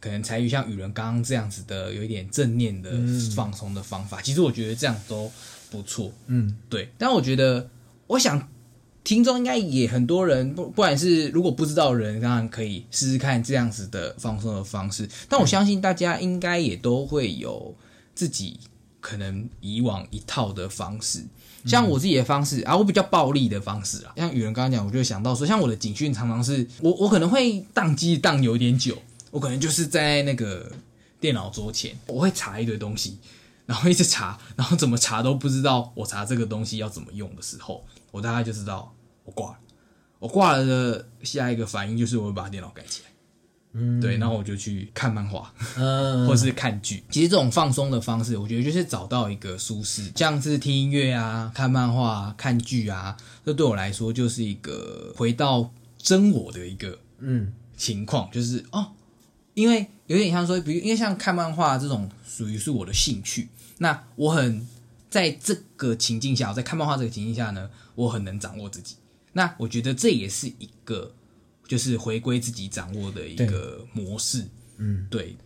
[0.00, 2.90] 可能采取像雨人刚刚这样子的有一点正念的
[3.36, 4.20] 放松的方法？
[4.22, 5.30] 其实我觉得这样都
[5.70, 6.10] 不错。
[6.26, 7.68] 嗯，对，但我觉得，
[8.06, 8.48] 我想
[9.04, 15.08] 听众应该也很多人，不不管是如果不知道的人，当然可以试试看这样子的放松的方式。
[15.28, 17.74] 但我相信大家应该也都会有
[18.14, 18.58] 自己
[19.00, 21.24] 可能以往一套的方式。
[21.64, 28.96] 像我自己的方式啊，我比较暴力的方式啊，像雨人刚刚讲，我就想到说，像我的警讯常常是我我可能会宕机宕有点久，
[29.30, 30.72] 我可能就是在那个
[31.20, 33.16] 电脑桌前，我会查一堆东西，
[33.66, 38.94] 然后一直查，然后怎么查都不知道我查这个东西要怎么用的时候，我大概就知道
[39.24, 39.58] 我挂了。
[40.18, 43.10] 我挂了的下一个反应就是我会把电脑盖起来，
[43.72, 47.02] 嗯，对，然后我就去看漫画，嗯， 或是看剧。
[47.10, 58.92] 其实这种放松的方式，我觉得就是找到一个舒适，像是听音乐啊、看漫画、啊、看剧啊，这对我来说就是一个回到真我的一个嗯情况，就是哦，
[59.54, 64.66] 因为有点像说，比如因为像看漫画这种属于是我的兴趣，那我很
[65.10, 68.96] 在这个情境下，我在看漫画这个情境下呢，我很能掌握自己。
[69.32, 71.14] 那我觉得这也是一个
[71.66, 75.36] 就是回归自己掌握的一个模式，嗯，对。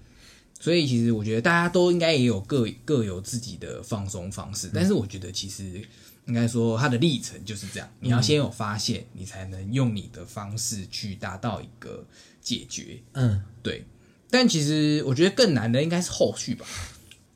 [0.59, 5.81] 所以其实我觉得大家都应该也有各各有自己的放松方式，但是我觉得其实
[6.25, 12.05] 应该说它的历程就是这样，你要先有发现，你才能用你的方式去达到一个
[12.41, 12.99] 解决。
[13.13, 13.85] 嗯对，
[14.31, 16.67] 但其实我觉得更难的应该是后续吧，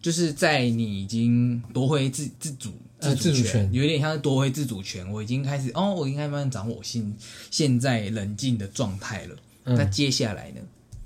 [0.03, 7.15] 就是在你已经夺回自自主自主权有点像是夺回自主权，我已经开始哦，我应该慢慢掌握我现
[7.51, 9.37] 现在冷静的状态了。
[9.65, 10.61] 嗯那接下来呢？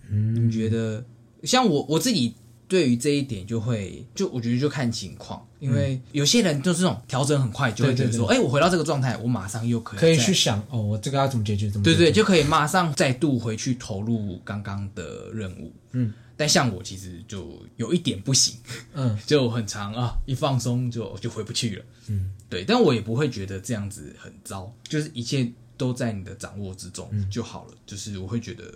[0.09, 1.05] 嗯你觉得
[1.42, 2.35] 像我我自己
[2.66, 11.70] 对于这一点就会就我觉得就看情况，因为有些人就是这种调整很快，就会觉得说，哎、我回到这个状态，我马上又可以可以去想哦，我这个要怎么解决？
[11.70, 15.72] 怎么对对，就可以马上再度回去投入刚刚的任务。
[15.92, 18.57] 嗯，但像我其实就有一点不行，
[18.94, 21.85] 嗯 就很长啊，一放松就就回不去了。
[22.09, 27.74] 嗯，对，但我也不会觉得这样子很糟，就是一切都在你的掌握之中嗯就好了。
[27.87, 28.74] 就是我会觉得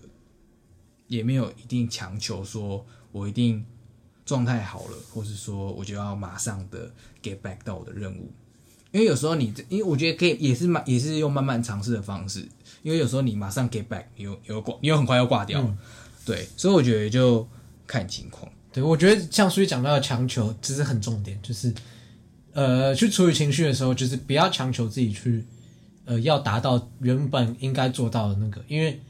[1.06, 3.64] 也没有一定强求说我一定
[4.28, 8.30] 状态好了，或是说我就要马上的 get back 到我的任务。
[8.92, 12.46] 因为有时候你，因为我觉得可以也是慢，也是用慢慢尝试的方式。
[12.82, 15.78] 因为有时候你马上 get back，你又又挂，你又很快要挂掉了。
[16.26, 17.48] 对，所以我觉得就
[17.86, 18.50] 看情况。
[18.70, 21.72] 对，我觉得像苏玉讲到的强求，这是很重点，就是
[22.52, 25.44] 呃，去处理情绪的时候，就是不要强求自己去
[26.04, 29.00] 呃要达到原本应该做到的那个，因为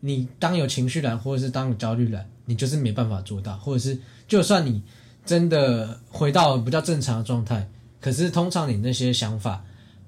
[0.00, 4.82] 你当有情绪感或者是当有焦虑感，你就是没办法做到，或者是就算你
[5.24, 7.68] 真的回到比较正常的状态，
[8.00, 9.64] 可是通常你那些想法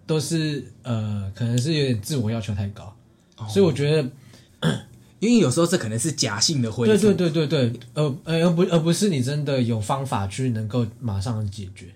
[0.07, 2.95] 都是呃，可能是有点自我要求太高，
[3.49, 4.11] 所以我觉得
[5.21, 6.93] 因为有时候这可能是假性的恢复。
[6.93, 11.95] 对对对对对，呃呃，而不而不是你真的有方法去能够马上解决。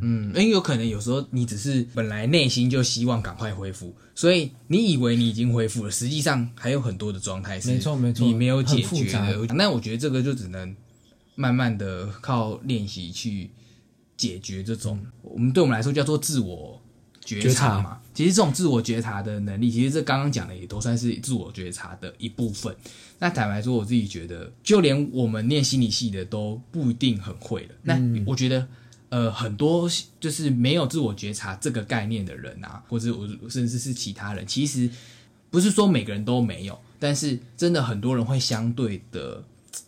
[0.00, 9.12] 嗯，因为有可能有时候你只是本来内心就希望赶快恢复，所以你以为你已经恢复了，实际上还有很多的状态是没错没错你没有解决。
[9.54, 10.74] 那我觉得这个就只能
[11.34, 13.50] 慢慢的靠练习去
[14.16, 16.80] 解决这种，我们对我们来说叫做自我
[17.24, 18.00] 觉察嘛。
[18.14, 22.74] 其实这种自我觉察的能力，其实这刚刚讲的也都算是自我觉察的一部分。
[23.18, 27.74] 那坦白说，我自己觉得，就连我们念心理系的都不一定很会了。
[27.82, 28.66] 那我觉得。
[29.12, 29.86] 呃，很多
[30.18, 34.88] 就是没有自我觉察这个概念的人啊，或者我甚至是其他人，其实
[35.50, 39.44] 不是说每个人都没有，但是真的很多人会相对的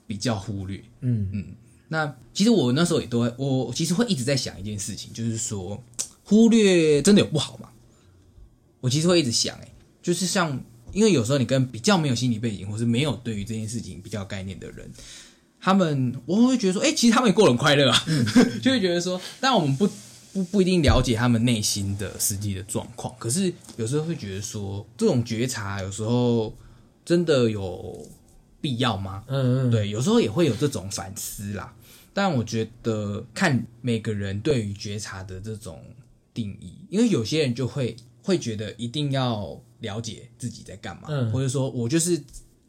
[0.07, 0.85] 比较忽略。
[1.01, 1.47] 嗯嗯，
[1.89, 5.83] 那其实我那时候也都会，我其实会一直在想一件事情，就是说
[6.23, 7.71] 忽略真的有不好吗？
[8.83, 14.91] 我其实会一直想、欸，就是像因为有时候你跟比较没有心理背景，或是没有对于这件事情比较概念的人。
[15.65, 18.05] 他们我会觉得说，哎、其实他们也过得很快乐啊，
[18.63, 19.89] 就会觉得说，但我们不
[20.35, 26.55] 不不一定了解他们内心的实际的状况，可是有时候会觉得说，这种觉察有时候
[27.03, 28.07] 真的有
[28.61, 29.25] 必要吗？
[29.27, 31.75] 嗯嗯，对，有时候也会有这种反思啦。
[32.13, 35.83] 但我觉得看每个人对于觉察的这种
[36.35, 41.33] 定义，因为有些人就会会觉得一定要了解自己在干嘛，嗯。
[41.33, 42.23] 或者说我就是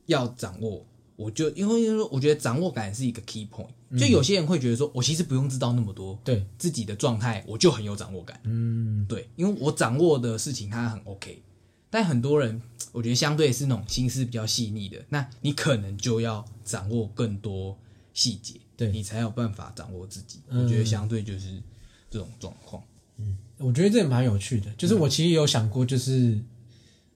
[0.05, 3.67] 要掌握，我就因为因为我觉得掌握感是一个 key point。
[3.97, 11.41] 就有些人会觉得说，我其实不用知道那么多，对，自己的状态我就很有掌握感，嗯对，因为我掌握的事情它很 OK。
[11.89, 17.78] 但很多人，我觉得相对是那种心思比较细腻的，那你可能就要掌握更多
[18.13, 20.39] 细节，对你才有办法掌握自己。
[20.49, 21.62] 嗯我觉得相对就是
[22.10, 22.84] 这种状况。
[23.17, 26.38] 嗯我觉得这也蛮有趣的，就是我其实有想过，就是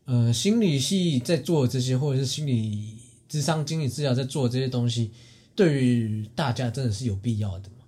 [0.06, 2.99] 呃，心理系在做这些，或者是心理
[3.30, 5.12] 智商、心理治疗在做这些东西，
[5.56, 7.86] 对于大家真的是有必要的吗？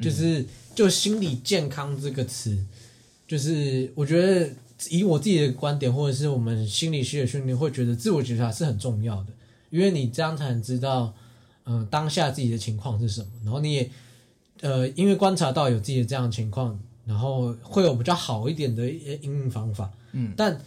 [0.00, 2.64] 就是就心理健康这个词，
[3.28, 4.50] 就是我觉得
[4.90, 9.32] 以我自己的观点，或者是我们心理学的训练，会觉得自我觉察是很重要的，
[9.70, 11.14] 因为你这样才能知道，
[11.64, 13.90] 嗯、当下自己的情况是什么，然后你也
[14.60, 19.92] 呃，因为观察到有自己的这样的情况，然后会有比较好一点的一些应用方法。
[20.12, 20.60] 嗯，但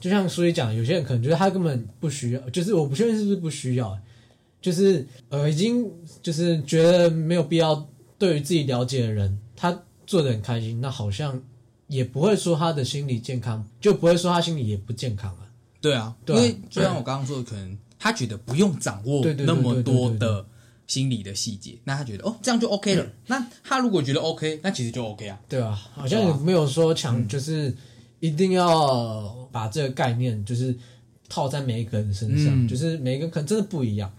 [0.00, 3.98] 就像书里讲，有些人可能觉得他根本不需要，就是我不确定是不是不需要，
[4.60, 5.90] 就是呃，已经
[6.22, 7.88] 就是觉得没有必要。
[8.18, 11.40] 对于自己了解的人，他做的很开心，那好像
[11.86, 15.46] 也不会说他的心理健康，就不会说他心理也不健康啊。
[15.80, 20.44] 对啊，对啊因为就像我刚刚说的，可能他觉得不用掌握那么多的
[20.88, 23.06] 心理的细节，那他觉得哦这样就 OK 了。
[23.28, 25.38] 那他如果觉得 OK，那其实就 OK 啊。
[25.48, 27.72] 对啊，好像也没有说强，就是
[28.20, 30.76] 一定要把这个概念就是
[31.28, 34.12] 套在每一个人身上，嗯就是每一个人可能真的不一样。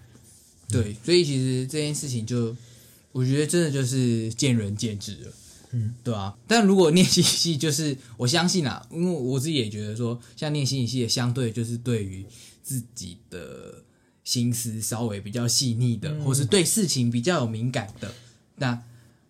[0.70, 2.56] 对，所以其实这件事情就，
[3.12, 5.34] 我觉得真的就是见仁见智了，
[5.72, 6.38] 嗯，对啊。
[6.48, 12.24] 但如果念心理系，就是我相信啊，因为我自己也觉得说，像念心理系的，相对就是对于
[12.62, 13.84] 自己的
[14.24, 18.14] 心思稍微比较细腻的，嗯或是对事情比较有敏感的，
[18.58, 18.80] 那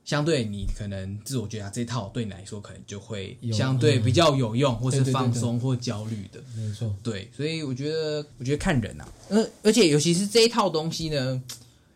[0.09, 6.41] 相对你可能自我觉察这套对你来说，可能就会有相对比较有用，或是放松或焦虑的。
[6.55, 11.39] 没错，对，所以我觉得，我觉得看人啊，而，而且尤其是这一套东西呢，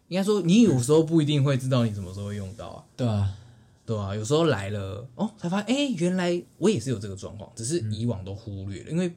[0.09, 3.35] 应该说你有时候不一定会知道你什么时候会用到啊，对啊，
[3.83, 9.11] 对啊，有时候来了哦，才发现，哎，原来我也是有这个状况，只是以往都忽略了，因为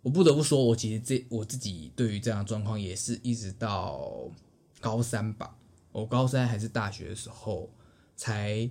[0.00, 4.10] 我不得不说，我其实这我自己对于这样的状况也是一直到
[4.80, 5.54] 高三吧，
[5.92, 7.68] 我高三还是大学的时候
[8.16, 8.70] 才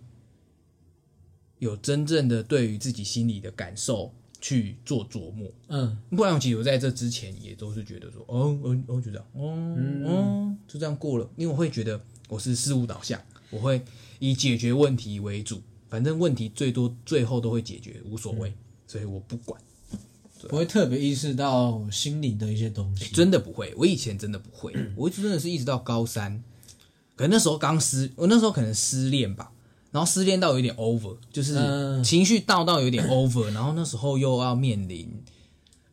[1.60, 5.52] 有真正的对于自己心里的感受去做琢磨。
[5.68, 11.30] 嗯，不然，其实我在这之前也都是觉得说，哦，哦，哦，就这样，哦，哦，就这样过了。
[11.36, 13.84] 因为我会觉得我是事物导向，我会
[14.20, 18.52] 以解决问题为主，反正问题最多最后都会解决，无所谓，
[18.88, 19.62] 所以我不管，
[20.50, 23.14] 不会特别意识到心理的一些东西。
[23.14, 23.72] 真的不会。
[23.78, 26.44] 我以前真的不会， 我一直真的是一直到高三，
[27.22, 29.52] 可能那时候刚失，我那时候可能失恋吧。
[29.92, 35.22] 然后失恋到有点 over，就是嗯情绪到到有点 over，然后那时候又要面临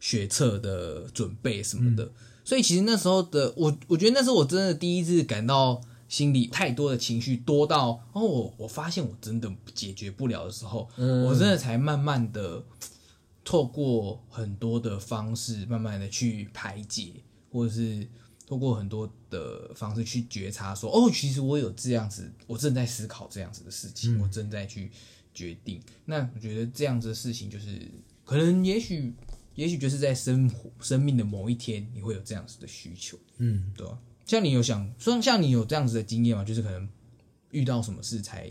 [0.01, 2.11] 学测的准备什么的，
[2.45, 12.63] 所以其实那时候的我，我觉得那是我真的第一次感到心里太多的情绪多到，哦，我我发现我真的解决不了的时候，嗯我真的才慢慢的
[13.45, 17.15] 透过很多的方式，慢慢的去排解，
[17.51, 18.07] 或者是
[18.49, 24.91] 透过很多的方式去觉察说，哦，其实我有这样子，我正在思考这样子的事情，我正在去
[25.35, 25.79] 决定。
[26.07, 27.87] 那我觉得这样子的事情，就是
[28.25, 29.13] 可能也许，
[29.55, 36.43] 也许就是在生活生命的某一天，你会有这样子的需求，嗯，对吧、像你有想，说像你有这样子的经验吗？
[36.43, 36.89] 就是可能
[37.51, 38.51] 遇到什么事才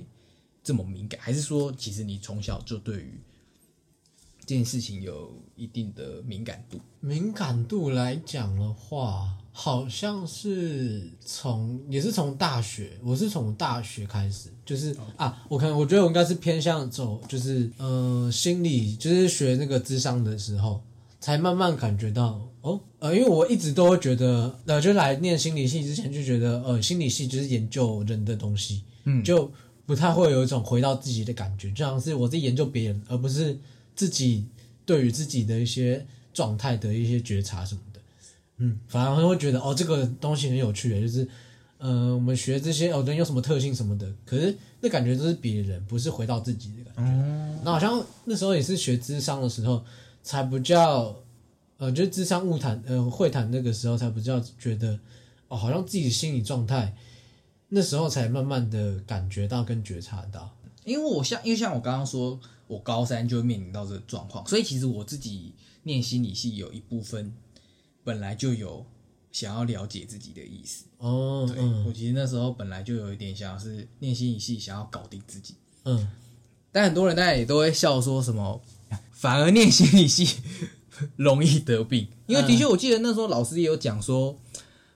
[0.62, 3.20] 这么敏感，还是说其实你从小就对于
[4.48, 6.80] 这件事情有一定的敏感度？
[7.02, 20.82] 敏感度来讲的话，好像是从也是从大学，我是从大学开始，就是、啊，我可能我觉得我应该是偏向走，就是呃心理，就是学那个智商的时候，
[21.20, 29.52] 才慢慢感觉到哦，呃，因为我一直都会觉得，呃，就来念心理系之前就觉得，呃，心理系就是研究人的东西，嗯就
[29.86, 33.60] 不太会有一种回到自己的感觉，就像是我在研究别人，而不是
[33.98, 34.46] 自己
[34.86, 38.00] 对于自己的一些状态的一些觉察什么的。
[38.60, 41.28] 嗯，反而会觉得哦，这个东西很有趣的，就是，
[41.78, 47.62] 呃，我们学这些哦人有什么特性什么的，可是那感觉都是别人，不是回到自己的感觉。
[47.64, 49.84] 那好像那时候也是学智商的时候，
[50.24, 51.16] 才不叫，
[51.78, 54.98] 呃，就是智商误谈，呃，会谈那个时候才不叫觉得，
[55.50, 56.96] 哦，好像自己的心理状态，
[57.70, 60.52] 那时候才慢慢的感觉到跟觉察到。
[60.88, 65.52] 因为我像，因为像我刚刚说，我高三就会面临到这个状况，所以其实我自己
[65.84, 67.34] 念心理系有一部分
[68.06, 68.86] 本来就有
[69.30, 70.86] 想要了解自己的意思。
[71.00, 75.56] 哦，对、嗯我其实那时候本来就有一点想要是念心理系，想要搞定自己。
[75.84, 76.08] 嗯，
[76.72, 78.62] 但很多人大家也都会笑说什么，
[79.12, 80.38] 反而念心理系
[81.18, 84.40] 容易得病，因为的确我记得那时候老师也有讲说，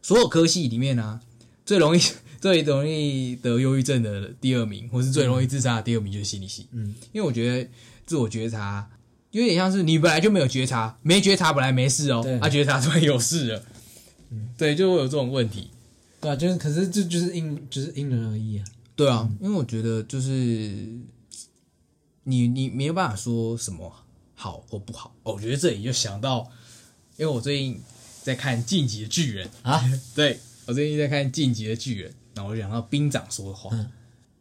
[0.01, 1.19] 所有科系里面啊，
[1.65, 1.99] 最容易
[2.41, 6.67] 最容易得忧郁症的第二名，或是最容易自杀的第二名就是心理系。
[6.71, 7.69] 嗯，因为我觉得
[8.05, 8.89] 自我觉察
[9.29, 13.63] 有点像是你本来就没有觉察，没觉察本来没事哦对，啊觉察突然有事了，
[14.31, 15.69] 嗯对，就会有这种问题。
[16.19, 18.65] 对啊，就是可是这就是因就是因人而异啊。
[18.95, 20.29] 对啊，因为我觉得就是
[22.23, 23.91] 你你没有办法说什么
[24.35, 25.15] 好或不好。
[25.23, 26.51] 哦我觉得这里就想到，
[27.17, 27.79] 因为我最近
[28.23, 29.81] 在看《晋级的巨人》啊，
[30.13, 33.75] 对我最近在看《晋级的巨人》，然后我就想到兵长说的话，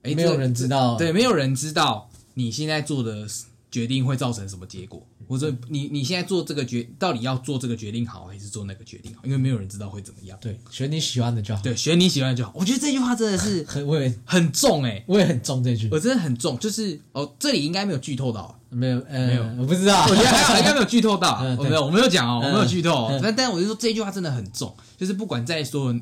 [0.02, 0.96] 哎、没有人知道。
[0.96, 3.26] 对，没有人知道你现在做的
[3.70, 9.20] 决定会造成什么结果，或者你你现在做这个决到底要做这个决定好，还是做那个决定好？
[9.24, 10.36] 因为没有人知道会怎么样。
[10.40, 11.62] 对，选你喜欢的就好。
[11.62, 12.52] 对，选你喜欢的就好。
[12.56, 19.44] 我觉得这句话真的是很 我也很重哎、我也很重这句，我真的很重，就是哦，这里应该没有剧透到啊，没有呃没有。
[19.58, 20.04] 我不知道。
[20.08, 23.08] 我觉得还好，应该没有剧透到 我没有，我没有讲哦，我嗯没有剧透。
[23.22, 26.00] 但但我就说这句话真的很重，就是不管在所有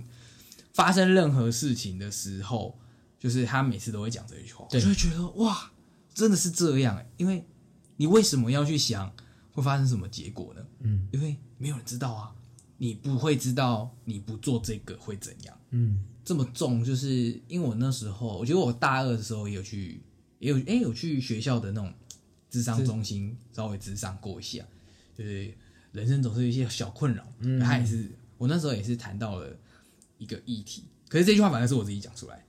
[0.78, 2.78] 发生任何事情的时候，
[3.18, 5.72] 就是他每次都会讲这一句话，就会觉得哇，
[6.14, 7.44] 真的是这样哎，因为
[7.96, 9.12] 你为什么要去想
[9.50, 10.64] 会发生什么结果呢？
[10.78, 11.08] 嗯。
[11.10, 12.32] 因为没有人知道啊，
[12.76, 15.60] 你不会知道你不做这个会怎样。
[15.70, 16.04] 嗯。
[16.24, 17.08] 这么重，就是
[17.48, 20.00] 因为我那时候，我觉得我大二的时候也有去，
[20.38, 21.92] 也有哎、有去学校的那种
[22.48, 24.64] 智商中心稍微智商过一下，
[25.16, 25.52] 就是
[25.90, 29.58] 人生总是有一些小困扰，嗯，他也是我那时候也是谈到了
[30.18, 32.44] 一个议题，可是这句话反而是我自己讲出来，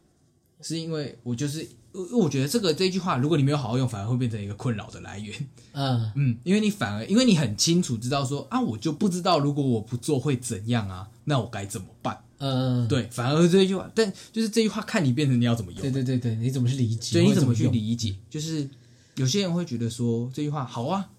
[0.62, 12.24] 是因为我就是，因为我觉得这个这句话，如果你没有好好用，反而会变成一个困扰的来源，嗯嗯，因为你反而因为你很清楚知道说啊，我就不知道如果我不做会怎样啊，那我该怎么办？
[12.40, 17.20] 嗯，对，反而这句话，但就是这句话看你变成你要怎么用，对对对对，你怎么去理解？
[17.20, 17.68] 对你怎么去？
[17.70, 18.16] 理解？
[18.30, 18.68] 就是
[19.16, 21.10] 有些人会觉得说这句话好啊，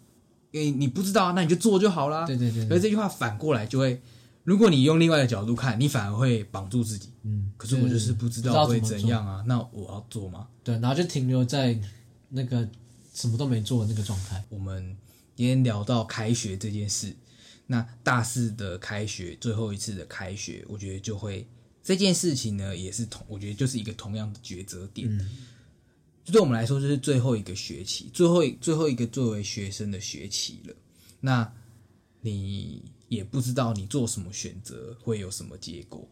[0.52, 2.26] 诶，你不知道啊，那你就做就好啦。
[2.26, 4.00] 对对对对，可是这句话反过来就会，
[4.44, 7.10] 如果你用另外的角度看，你反而会绑住自己。
[7.22, 10.48] 嗯，可是我就是不知道会怎样啊，那我要做吗？
[10.64, 11.78] 对，然后就停留在
[12.28, 12.68] 那个
[13.14, 14.42] 什么都没做的那个状态。
[14.48, 14.96] 我们
[15.36, 17.14] 今天聊到开学这件事，
[17.66, 21.46] 那大四的开学，最后一次的开学，我觉得就会
[21.82, 25.08] 这件事情呢，也是同，我觉得就是一个同样的抉择点。
[25.16, 25.28] 嗯
[26.22, 30.74] 就对我们来说，就是最后一个学期，最后最后一个作为学生的学期了。
[31.18, 31.50] 那
[32.20, 36.08] 你也不知道你做什么选择会有什么结果。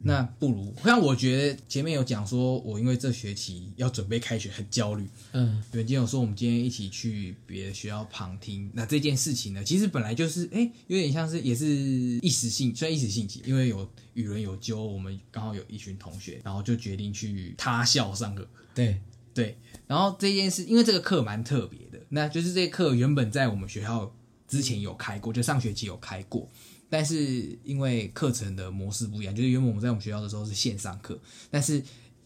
[0.00, 18.48] 那不如像我觉得前面有讲说，我因为这学期要准备开学很焦虑，嗯远见有说我们今天一起去别的学校旁听，那这件事情呢，其实本来就是哎、有点像是也是一时兴，虽然一时兴起，因为有语人有揪我们，刚好有一群同学，然后就决定去他校上课。
[18.72, 19.00] 对，
[19.34, 24.14] 对，然后这件事，因为这个课蛮特别的，那就是这课原本在我们学校
[24.48, 26.48] 之前有开过，就上学期有开过，
[26.88, 31.20] 但是因为课程的模式不一样，就是原本我们在我们学校的时候是线上课，
[31.50, 31.82] 但是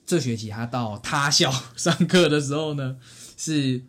[0.06, 2.96] 这学期他到他校上课的时候呢
[3.36, 3.82] 是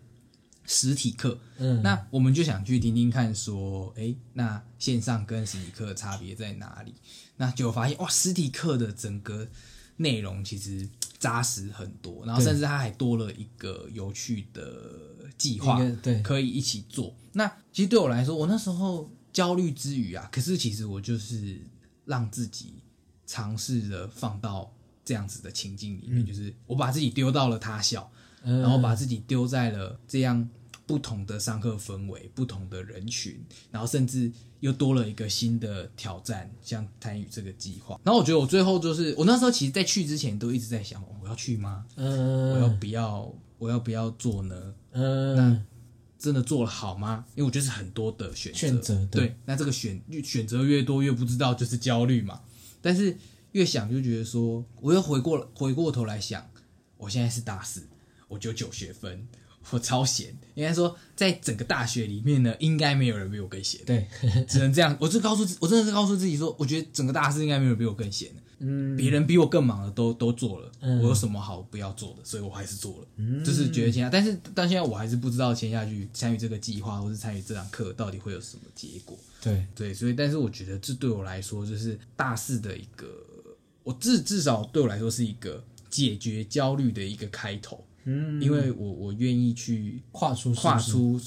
[0.66, 6.94] 实体课，嗯，那我们就想去听听看，说，诶，那线上跟实体课的差别在哪里？
[7.38, 9.48] 那就发现，哇，实体课的整个
[9.98, 10.88] 内容其实
[11.20, 14.72] 扎实很多，然后甚至它还多了一个有趣的
[15.38, 16.22] 计划，对。
[16.22, 17.14] 可以一起做。
[17.34, 21.60] 那其实对我来说，我那时候焦虑之余啊，可是其实我就是
[22.06, 22.76] 让自己
[23.26, 24.72] 尝试着放到
[25.04, 28.10] 这样子的情境里面，就是我把自己丢到了他校，
[28.44, 30.48] 嗯然后把自己丢在了这样
[30.86, 38.00] 不同的上课氛围、不同的人群，然后甚至又多了一个新的挑战，像参与这个计划。
[38.04, 41.86] 然后我觉得我最后就是，我那时候其实，在去之前都一直在想，哦我要去吗？
[41.96, 42.04] 我
[42.60, 43.34] 要嗯不要？
[43.60, 44.74] 我要不要做呢？
[44.92, 45.66] 嗯
[46.24, 47.26] 真的做了好吗？
[47.36, 52.39] 因为我觉得是很多的选择，选择对对，那这个选选择越多，越不知道就是焦虑嘛。
[52.82, 53.17] 但是
[53.51, 56.49] 越想就觉得说，我又回过回过头来想，
[56.95, 57.86] 我现在是大四，
[58.30, 59.28] 我九九学分，
[59.71, 60.34] 我超闲。
[60.55, 64.07] 应该说，在整个大学里面呢，应该没有人比我更闲，对，
[64.47, 64.95] 只能这样。
[65.01, 68.41] 我就告诉，我真的是告诉自己说，我觉得整个大四应该没有人比我更闲的。
[68.66, 71.01] 嗯别人比我更忙的都都做了，嗯。
[71.01, 72.20] 我有什么好不要做的？
[72.24, 79.18] 所以我还是做了，就是觉得签下，但是但现在我还是不知道签下去参与这个计划或是参与这堂课到底会有什么结果。
[79.41, 83.07] 对，对，所以但是我觉得这对我来说就是大四的一个，
[83.84, 91.20] 我至至少对我来说是一个解决焦虑的一个开头，嗯，因为我我愿意去跨出跨出，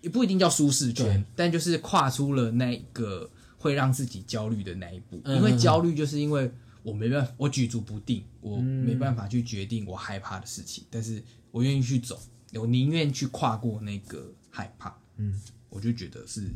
[0.00, 3.28] 也不一定叫舒适圈，但就是跨出了那个
[3.58, 6.50] 会让自己焦虑的那一步，嗯因为焦虑就是因为
[6.88, 12.20] 我没办法，我举足不定，我没办法去决定我害怕的事情，但是我愿意去走，
[12.54, 16.50] 我宁愿去跨过那个害怕，嗯，我就觉得是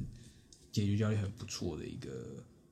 [0.71, 2.11] 解决焦虑很不错的一个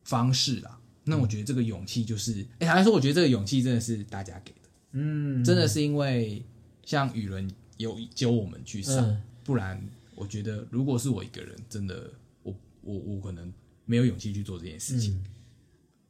[0.05, 0.81] 方式啦。
[1.05, 6.43] 那我觉得这个勇气就是，哎、坦白说，我觉得这个勇气真的是大家给的，嗯，真的是因为
[6.85, 9.83] 像雨伦有教我们去上，嗯不然
[10.15, 12.11] 我觉得如果是我一个人，真的
[12.43, 13.53] 我我我可能
[13.85, 15.15] 没有勇气去做这件事情。
[15.15, 15.25] 嗯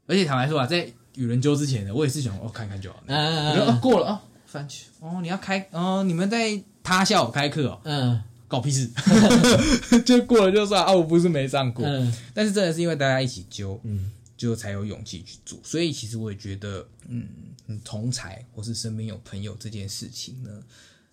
[0.07, 8.23] 而且坦白说啊，在宇伦揪之前的，我也是想哦看看就好，嗯嗯我觉得哦过了哦，翻去哦你要开哦你们在他校开课哦，嗯。
[8.49, 8.91] 搞屁事，
[10.05, 12.13] 就过了就算啊，我不是没上过，嗯。
[12.35, 14.11] 但是真的是因为大家一起揪，嗯。
[14.37, 15.61] 就才有勇气去做。
[15.63, 17.29] 所以其实我也觉得，嗯，
[17.67, 20.51] 你同才或是身边有朋友这件事情呢，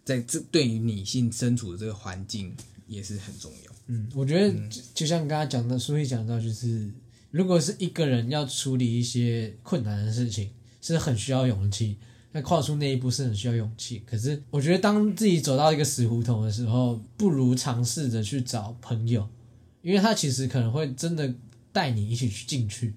[0.05, 2.55] 在这对于女性身处的这个环境
[2.87, 3.71] 也是很重要。
[3.87, 6.89] 嗯，我觉得就就像刚刚讲的，书里讲到，就是
[7.32, 10.51] 如果是一个人要处理一些困难的事情，
[10.82, 11.97] 是很需要勇气。
[12.32, 14.03] 那跨出那一步是很需要勇气。
[14.05, 19.28] 可是我觉得，当自己走到一个死胡同的时候，不如尝试着去找朋友，
[19.82, 21.34] 因为他其实可能会真的
[21.71, 22.93] 带你一起去进去，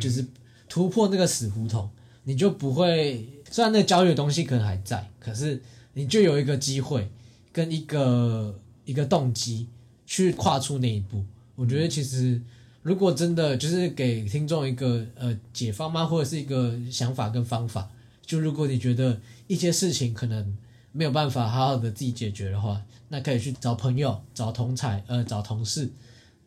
[0.00, 0.24] 就是
[0.68, 1.90] 突破那个死胡同，
[2.24, 3.26] 你就不会。
[3.50, 5.62] 虽然那个焦虑的东西可能还在，可是
[5.94, 7.08] 你就有一个机会
[7.52, 9.68] 跟一个一个动机
[10.04, 11.24] 去跨出那一步。
[11.54, 12.40] 我觉得其实
[12.86, 17.90] 如果真的就是给听众一个呃解方吗，或者是一个想法跟方法，
[18.24, 20.56] 就如果你觉得一些事情可能
[20.92, 25.90] 没有办法好好的自己解决的话，那可以去找朋友、找同才、呃找同事，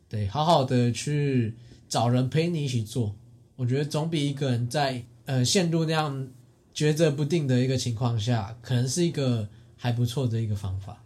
[0.07, 1.55] 对，好好的去
[1.89, 3.13] 找人陪你一起做。
[3.57, 6.25] 我觉得总比一个人在呃陷入那样
[6.73, 11.03] 抉择不定的一个情况下，可能是一个还不错的一个方法。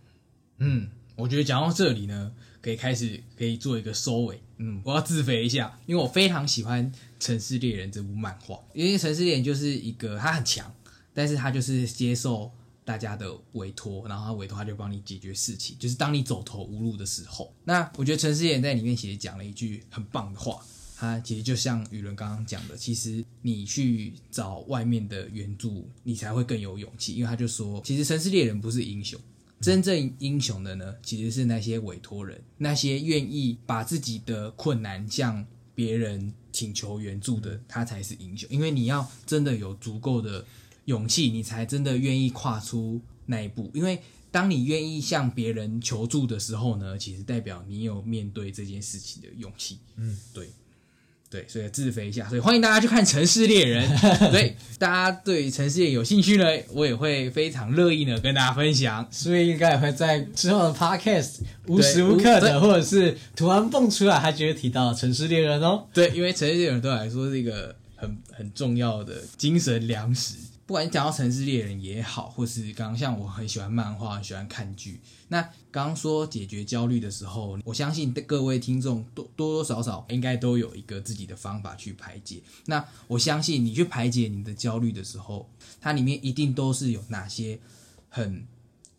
[0.59, 4.41] 嗯，我觉得讲到这里呢，可以开始可以做一个收尾。
[4.57, 10.74] 嗯，我要自肥一下，因为我非常喜欢《城市猎人》这部漫画，因为《城市猎人》就是一个他很强，
[11.14, 12.51] 但是他就是接受
[12.86, 17.53] 大家的委托，然后他委托他就帮你解决事情，就是当你走投无路的时候。
[17.66, 20.59] 那我觉得《城市猎人》在里面其实讲了一句很棒的话。
[20.95, 27.16] 他其实就像雨伦刚刚讲的，其实你去找外面的援助，你才会更有勇气。
[27.16, 29.20] 因为他就说，其实城市猎人不是英雄，
[29.64, 38.47] 真正英雄的呢，其实是那些委托人，那些愿意把自己的困难向别人请求援助的，他才是英雄。
[38.51, 40.45] 因为你要真的有足够的
[40.86, 43.72] 勇气，你才真的愿意跨出那一步。
[43.74, 49.80] 因为当你愿意向别人求助的时候呢，其实代表你有面对这件事情的勇气。
[49.95, 50.49] 嗯，对。
[51.34, 53.89] 对，所以自肥一下，所以欢迎大家去看《城市猎人》。
[54.31, 59.03] 对，大家对《城市猎人》有兴趣呢，我也会非常乐意呢跟大家分享。
[59.09, 65.86] 所以应该也会在之后的 podcast 无时无刻的，或者是突然蹦出来，他就会提到城市猎人哦。
[65.91, 70.36] 对，因为城市猎人对我来说是一个很很重要的精神粮食。
[70.66, 74.99] 不管你讲到城市猎人也好，或是刚刚像我很喜欢漫画，很喜欢看剧。
[75.28, 82.41] 那刚刚说解决焦虑的时候，我相信各位听众多多多少少应该都有一个自己的方法去排解。
[82.66, 85.49] 那我相信你去排解你的焦虑的时候，
[85.82, 87.59] 它里面一定都是有哪些
[88.07, 88.45] 很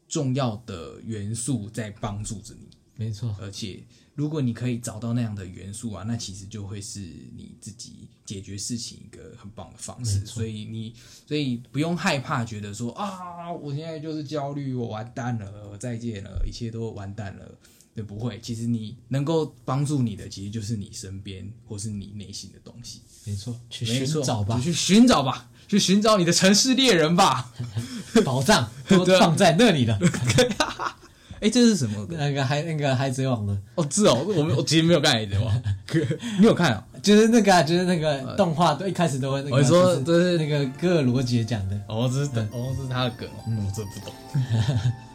[0.07, 2.69] 重要的元素在帮助着你。
[2.97, 3.83] 没错，而且
[4.15, 7.01] 如果你可以找到那样的元素啊，那其实就会是
[7.37, 10.25] 你自己解决事情一个很棒的方式。
[10.25, 10.95] 所以你
[11.27, 17.59] 所以不用害怕，觉得说啊，我现在就是焦虑，我完蛋了，我再见了，一切都完蛋了。
[17.93, 18.41] 对，不会。
[18.41, 23.03] 其实你能够帮助你的，其实就是你身边或是你内心的东西。
[23.25, 27.53] 没错，去寻找吧，去寻找吧，去寻找你的城市猎人吧。
[28.25, 29.99] 宝藏都放在那里了。
[31.45, 32.07] 哎，这是什么？
[32.09, 35.99] 那个海那个海贼王的，哦，是哦，我们我其实没有看海贼王， 可
[36.41, 36.83] 你有看啊？
[37.03, 41.79] 就是那个啊就是那个动画都一开始都会那个，我说就这是那个哥尔罗杰讲的。
[41.87, 44.15] 哦，这是的，哦，这是他的梗哦，我真不懂。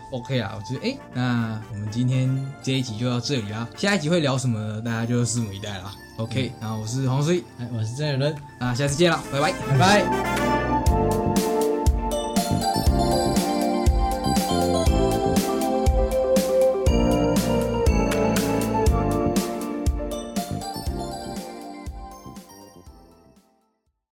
[0.13, 2.29] OK 啊，我觉得哎，那我们今天
[2.61, 4.79] 这一集就到这里啦，下一集会聊什么呢？
[4.81, 5.91] 大家就拭目以待啦。
[6.17, 9.51] OK，然后我是黄水，哎，我是郑伦，那下次见了，拜拜。
[9.67, 10.03] 拜拜。